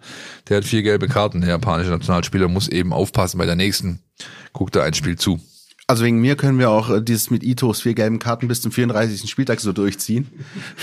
[0.48, 1.40] Der hat vier gelbe Karten.
[1.40, 4.00] Der japanische Nationalspieler muss eben aufpassen bei der nächsten.
[4.52, 5.40] Guckt da ein Spiel zu.
[5.90, 8.70] Also wegen mir können wir auch äh, dieses mit Itos vier gelben Karten bis zum
[8.70, 9.28] 34.
[9.28, 10.28] Spieltag so durchziehen.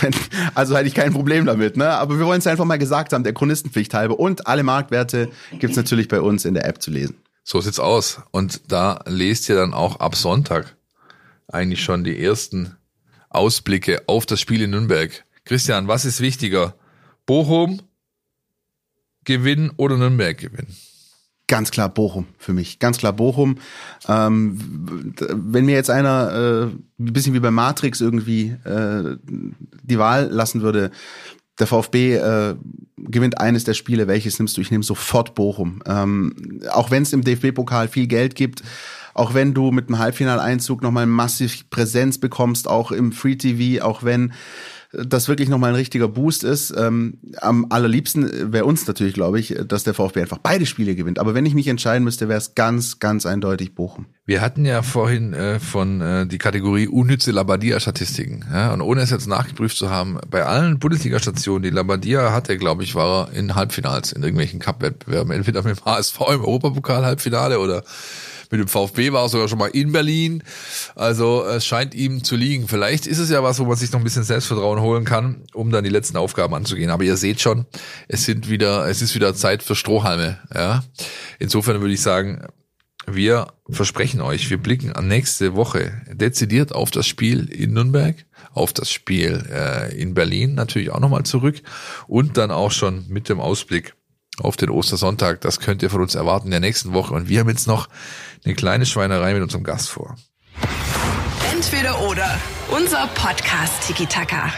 [0.55, 1.89] also hätte ich kein Problem damit, ne?
[1.89, 4.19] Aber wir wollen es einfach mal gesagt haben, der Chronistenpflicht halber.
[4.19, 5.29] Und alle Marktwerte
[5.59, 7.17] gibt's natürlich bei uns in der App zu lesen.
[7.43, 8.19] So sieht's aus.
[8.31, 10.75] Und da lest ihr dann auch ab Sonntag
[11.47, 12.75] eigentlich schon die ersten
[13.29, 15.23] Ausblicke auf das Spiel in Nürnberg.
[15.43, 16.73] Christian, was ist wichtiger?
[17.27, 17.79] Bochum
[19.23, 20.75] gewinnen oder Nürnberg gewinnen?
[21.47, 22.79] Ganz klar Bochum für mich.
[22.79, 23.57] Ganz klar Bochum.
[24.07, 26.63] Ähm, wenn mir jetzt einer äh,
[26.99, 29.17] ein bisschen wie bei Matrix irgendwie äh,
[29.83, 30.89] die Wahl lassen würde,
[31.59, 32.55] der VfB äh,
[32.97, 34.61] gewinnt eines der Spiele, welches nimmst du?
[34.61, 35.83] Ich nehme sofort Bochum.
[35.85, 38.63] Ähm, auch wenn es im DFB-Pokal viel Geld gibt,
[39.13, 44.03] auch wenn du mit dem Halbfinaleinzug nochmal massiv Präsenz bekommst, auch im Free TV, auch
[44.03, 44.33] wenn
[45.03, 46.73] das wirklich nochmal ein richtiger Boost ist.
[46.77, 51.19] Ähm, am allerliebsten wäre uns natürlich, glaube ich, dass der VfB einfach beide Spiele gewinnt.
[51.19, 54.05] Aber wenn ich mich entscheiden müsste, wäre es ganz, ganz eindeutig Bochum.
[54.25, 58.45] Wir hatten ja vorhin äh, von äh, die Kategorie unnütze Labadia-Statistiken.
[58.51, 58.73] Ja?
[58.73, 62.95] Und ohne es jetzt nachgeprüft zu haben, bei allen Bundesliga-Stationen, die Labadia hatte, glaube ich,
[62.95, 65.31] war er in Halbfinals, in irgendwelchen Cup-Wettbewerben.
[65.31, 67.83] Entweder mit dem HSV im Europapokal-Halbfinale oder
[68.51, 70.43] mit dem VfB war er sogar schon mal in Berlin.
[70.95, 72.67] Also es scheint ihm zu liegen.
[72.67, 75.71] Vielleicht ist es ja was, wo man sich noch ein bisschen Selbstvertrauen holen kann, um
[75.71, 76.89] dann die letzten Aufgaben anzugehen.
[76.89, 77.65] Aber ihr seht schon,
[78.07, 80.39] es sind wieder, es ist wieder Zeit für Strohhalme.
[80.53, 80.83] Ja,
[81.39, 82.45] insofern würde ich sagen,
[83.07, 88.15] wir versprechen euch, wir blicken an nächste Woche dezidiert auf das Spiel in Nürnberg,
[88.53, 91.61] auf das Spiel äh, in Berlin natürlich auch nochmal zurück
[92.07, 93.93] und dann auch schon mit dem Ausblick
[94.39, 95.41] auf den Ostersonntag.
[95.41, 97.13] Das könnt ihr von uns erwarten in der nächsten Woche.
[97.13, 97.87] Und wir haben jetzt noch
[98.43, 100.15] eine kleine Schweinerei mit unserem Gast vor.
[101.53, 102.39] Entweder oder.
[102.71, 104.51] Unser Podcast Tiki Taka.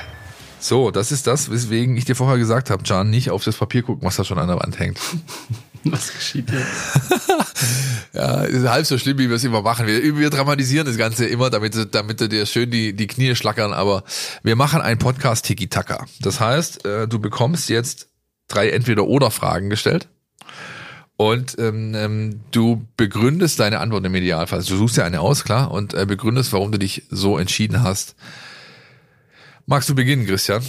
[0.59, 3.83] So, das ist das, weswegen ich dir vorher gesagt habe, Can, nicht auf das Papier
[3.83, 4.99] gucken, was da schon an der Wand hängt.
[5.83, 7.31] Was geschieht jetzt?
[8.13, 9.87] ja, ist halb so schlimm, wie wir es immer machen.
[9.87, 14.03] Wir, wir dramatisieren das Ganze immer, damit, damit dir schön die, die Knie schlackern, aber
[14.43, 16.05] wir machen einen Podcast Tiki-Taka.
[16.19, 18.09] Das heißt, äh, du bekommst jetzt
[18.47, 20.07] drei Entweder-Oder-Fragen gestellt.
[21.17, 24.59] Und ähm, ähm, du begründest deine Antwort im Idealfall.
[24.59, 27.81] Also du suchst ja eine aus, klar, und äh, begründest, warum du dich so entschieden
[27.81, 28.15] hast.
[29.65, 30.63] Magst du beginnen, Christian?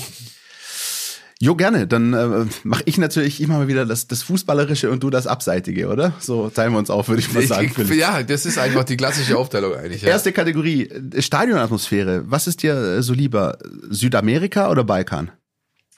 [1.41, 1.87] Jo, gerne.
[1.87, 5.89] Dann äh, mache ich natürlich immer mal wieder das, das Fußballerische und du das Abseitige,
[5.89, 6.14] oder?
[6.18, 7.70] So teilen wir uns auf, würde ich mal sagen.
[7.76, 10.03] Ich, ja, das ist einfach die klassische Aufteilung eigentlich.
[10.03, 10.09] Ja.
[10.09, 12.24] Erste Kategorie, äh, Stadionatmosphäre.
[12.26, 13.59] Was ist dir äh, so lieber,
[13.89, 15.31] Südamerika oder Balkan?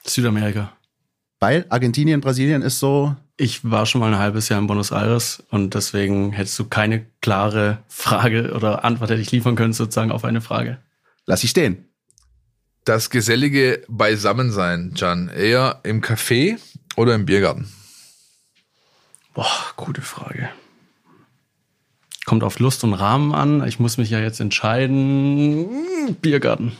[0.05, 0.73] Südamerika.
[1.41, 3.15] Weil Argentinien, Brasilien ist so.
[3.35, 7.07] Ich war schon mal ein halbes Jahr in Buenos Aires und deswegen hättest du keine
[7.19, 10.77] klare Frage oder Antwort hätte ich liefern können sozusagen auf eine Frage.
[11.25, 11.89] Lass ich stehen.
[12.85, 16.59] Das gesellige Beisammensein, Can, eher im Café
[16.95, 17.71] oder im Biergarten?
[19.33, 20.47] Boah, gute Frage.
[22.25, 23.67] Kommt auf Lust und Rahmen an.
[23.67, 25.67] Ich muss mich ja jetzt entscheiden.
[26.21, 26.73] Biergarten.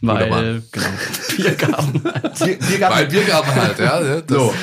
[0.00, 0.86] Weil, genau,
[1.36, 2.00] Biergarten.
[2.02, 2.98] Bier, Biergarten.
[2.98, 4.20] Weil Biergarten halt, ja.
[4.20, 4.54] Das, so.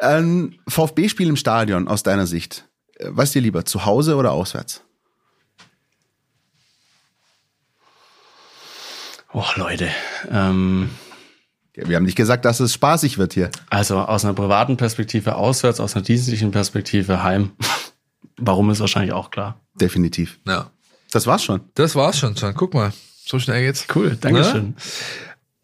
[0.00, 0.08] Ja.
[0.10, 2.66] Ein VfB-Spiel im Stadion aus deiner Sicht.
[3.00, 4.82] Was dir lieber, zu Hause oder auswärts?
[9.32, 9.88] Oh, Leute.
[10.30, 10.90] Ähm,
[11.76, 13.50] ja, wir haben nicht gesagt, dass es spaßig wird hier.
[13.68, 17.52] Also aus einer privaten Perspektive auswärts, aus einer dienstlichen Perspektive heim.
[18.36, 19.60] Warum ist wahrscheinlich auch klar.
[19.80, 20.38] Definitiv.
[20.46, 20.70] Ja.
[21.10, 21.62] Das war's schon.
[21.74, 22.54] Das war's schon, Can.
[22.54, 22.92] Guck mal.
[23.24, 23.86] So schnell geht's.
[23.94, 24.68] Cool, Dankeschön.
[24.68, 24.74] Ne?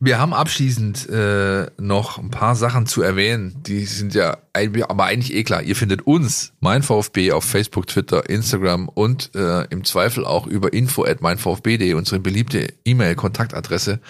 [0.02, 3.62] Wir haben abschließend äh, noch ein paar Sachen zu erwähnen.
[3.66, 5.62] Die sind ja aber eigentlich eh klar.
[5.62, 10.72] Ihr findet uns, mein VfB, auf Facebook, Twitter, Instagram und äh, im Zweifel auch über
[10.72, 14.00] info at meinvfb.de, unsere beliebte E-Mail-Kontaktadresse,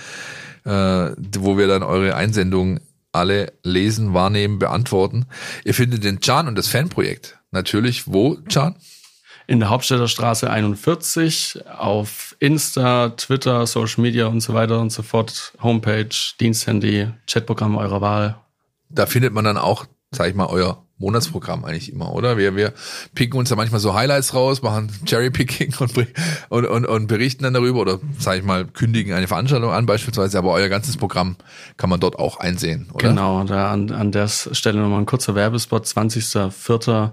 [0.65, 2.79] äh, wo wir dann eure Einsendungen
[3.11, 5.27] alle lesen, wahrnehmen, beantworten.
[5.65, 8.77] Ihr findet den Can und das Fanprojekt natürlich wo, Can?
[9.51, 15.03] In der Hauptstädter Straße 41 auf Insta, Twitter, Social Media und so weiter und so
[15.03, 18.37] fort, Homepage, Diensthandy, Chatprogramm eurer Wahl.
[18.91, 22.37] Da findet man dann auch, sag ich mal, euer Monatsprogramm eigentlich immer, oder?
[22.37, 22.75] Wir, wir
[23.15, 25.97] picken uns da manchmal so Highlights raus, machen Cherrypicking und,
[26.51, 30.39] und, und, und berichten dann darüber oder, sag ich mal, kündigen eine Veranstaltung an beispielsweise,
[30.39, 31.37] aber euer ganzes Programm
[31.77, 33.09] kann man dort auch einsehen, oder?
[33.09, 37.11] Genau, da an, an der Stelle nochmal ein kurzer Werbespot, 20.04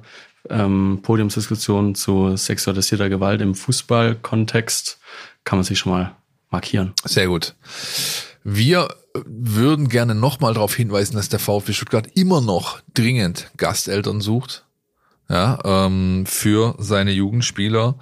[0.49, 4.99] ähm, Podiumsdiskussion zu sexualisierter Gewalt im Fußballkontext
[5.43, 6.15] kann man sich schon mal
[6.49, 6.93] markieren.
[7.05, 7.55] Sehr gut.
[8.43, 8.87] Wir
[9.25, 14.63] würden gerne nochmal darauf hinweisen, dass der VfB Stuttgart immer noch dringend Gasteltern sucht.
[15.29, 17.97] Ja, ähm, für seine Jugendspieler.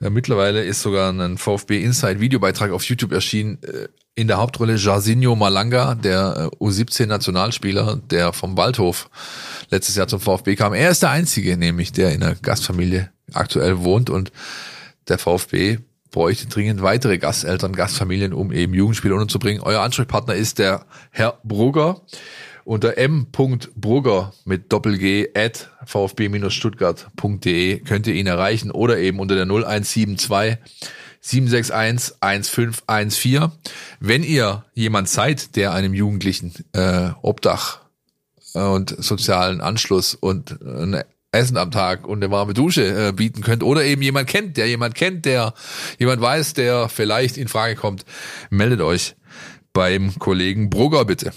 [0.00, 3.58] Äh, mittlerweile ist sogar ein VfB Inside Videobeitrag auf YouTube erschienen.
[3.64, 9.10] Äh, in der Hauptrolle Jarzinho Malanga, der äh, U17 der vom Waldhof
[9.70, 10.72] letztes Jahr zum VfB kam.
[10.72, 14.32] Er ist der Einzige, nämlich der in der Gastfamilie aktuell wohnt und
[15.08, 15.78] der VfB
[16.10, 19.62] bräuchte dringend weitere Gasteltern, Gastfamilien, um eben Jugendspieler unterzubringen.
[19.62, 22.02] Euer Ansprechpartner ist der Herr Brugger
[22.68, 30.58] unter m.brugger mit Doppel-G at vfb-stuttgart.de könnt ihr ihn erreichen oder eben unter der 0172
[31.20, 33.52] 761 1514.
[34.00, 37.80] Wenn ihr jemand seid, der einem Jugendlichen äh, Obdach
[38.58, 43.62] und sozialen Anschluss und ein Essen am Tag und eine warme Dusche äh, bieten könnt
[43.62, 45.52] oder eben jemand kennt, der jemand kennt, der
[45.98, 48.04] jemand weiß, der vielleicht in Frage kommt,
[48.50, 49.14] meldet euch
[49.72, 51.32] beim Kollegen Brugger bitte.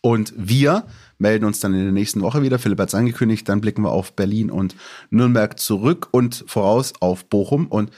[0.00, 0.84] Und wir
[1.18, 2.58] melden uns dann in der nächsten Woche wieder.
[2.58, 4.74] Philipp hat es angekündigt, dann blicken wir auf Berlin und
[5.10, 7.90] Nürnberg zurück und voraus auf Bochum und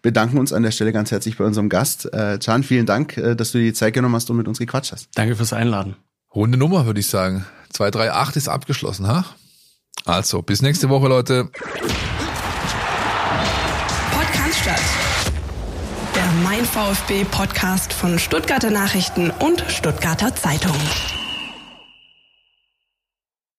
[0.00, 2.12] bedanken uns an der Stelle ganz herzlich bei unserem Gast.
[2.12, 4.60] Äh, Can, vielen Dank, äh, dass du dir die Zeit genommen hast und mit uns
[4.60, 5.08] gequatscht hast.
[5.16, 5.96] Danke fürs Einladen.
[6.32, 7.44] Runde Nummer, würde ich sagen.
[7.72, 9.24] 238 ist abgeschlossen, ha?
[10.04, 11.50] Also, bis nächste Woche, Leute.
[14.12, 14.80] Podcast statt.
[16.14, 20.76] Der Mein VfB Podcast von Stuttgarter Nachrichten und Stuttgarter Zeitung.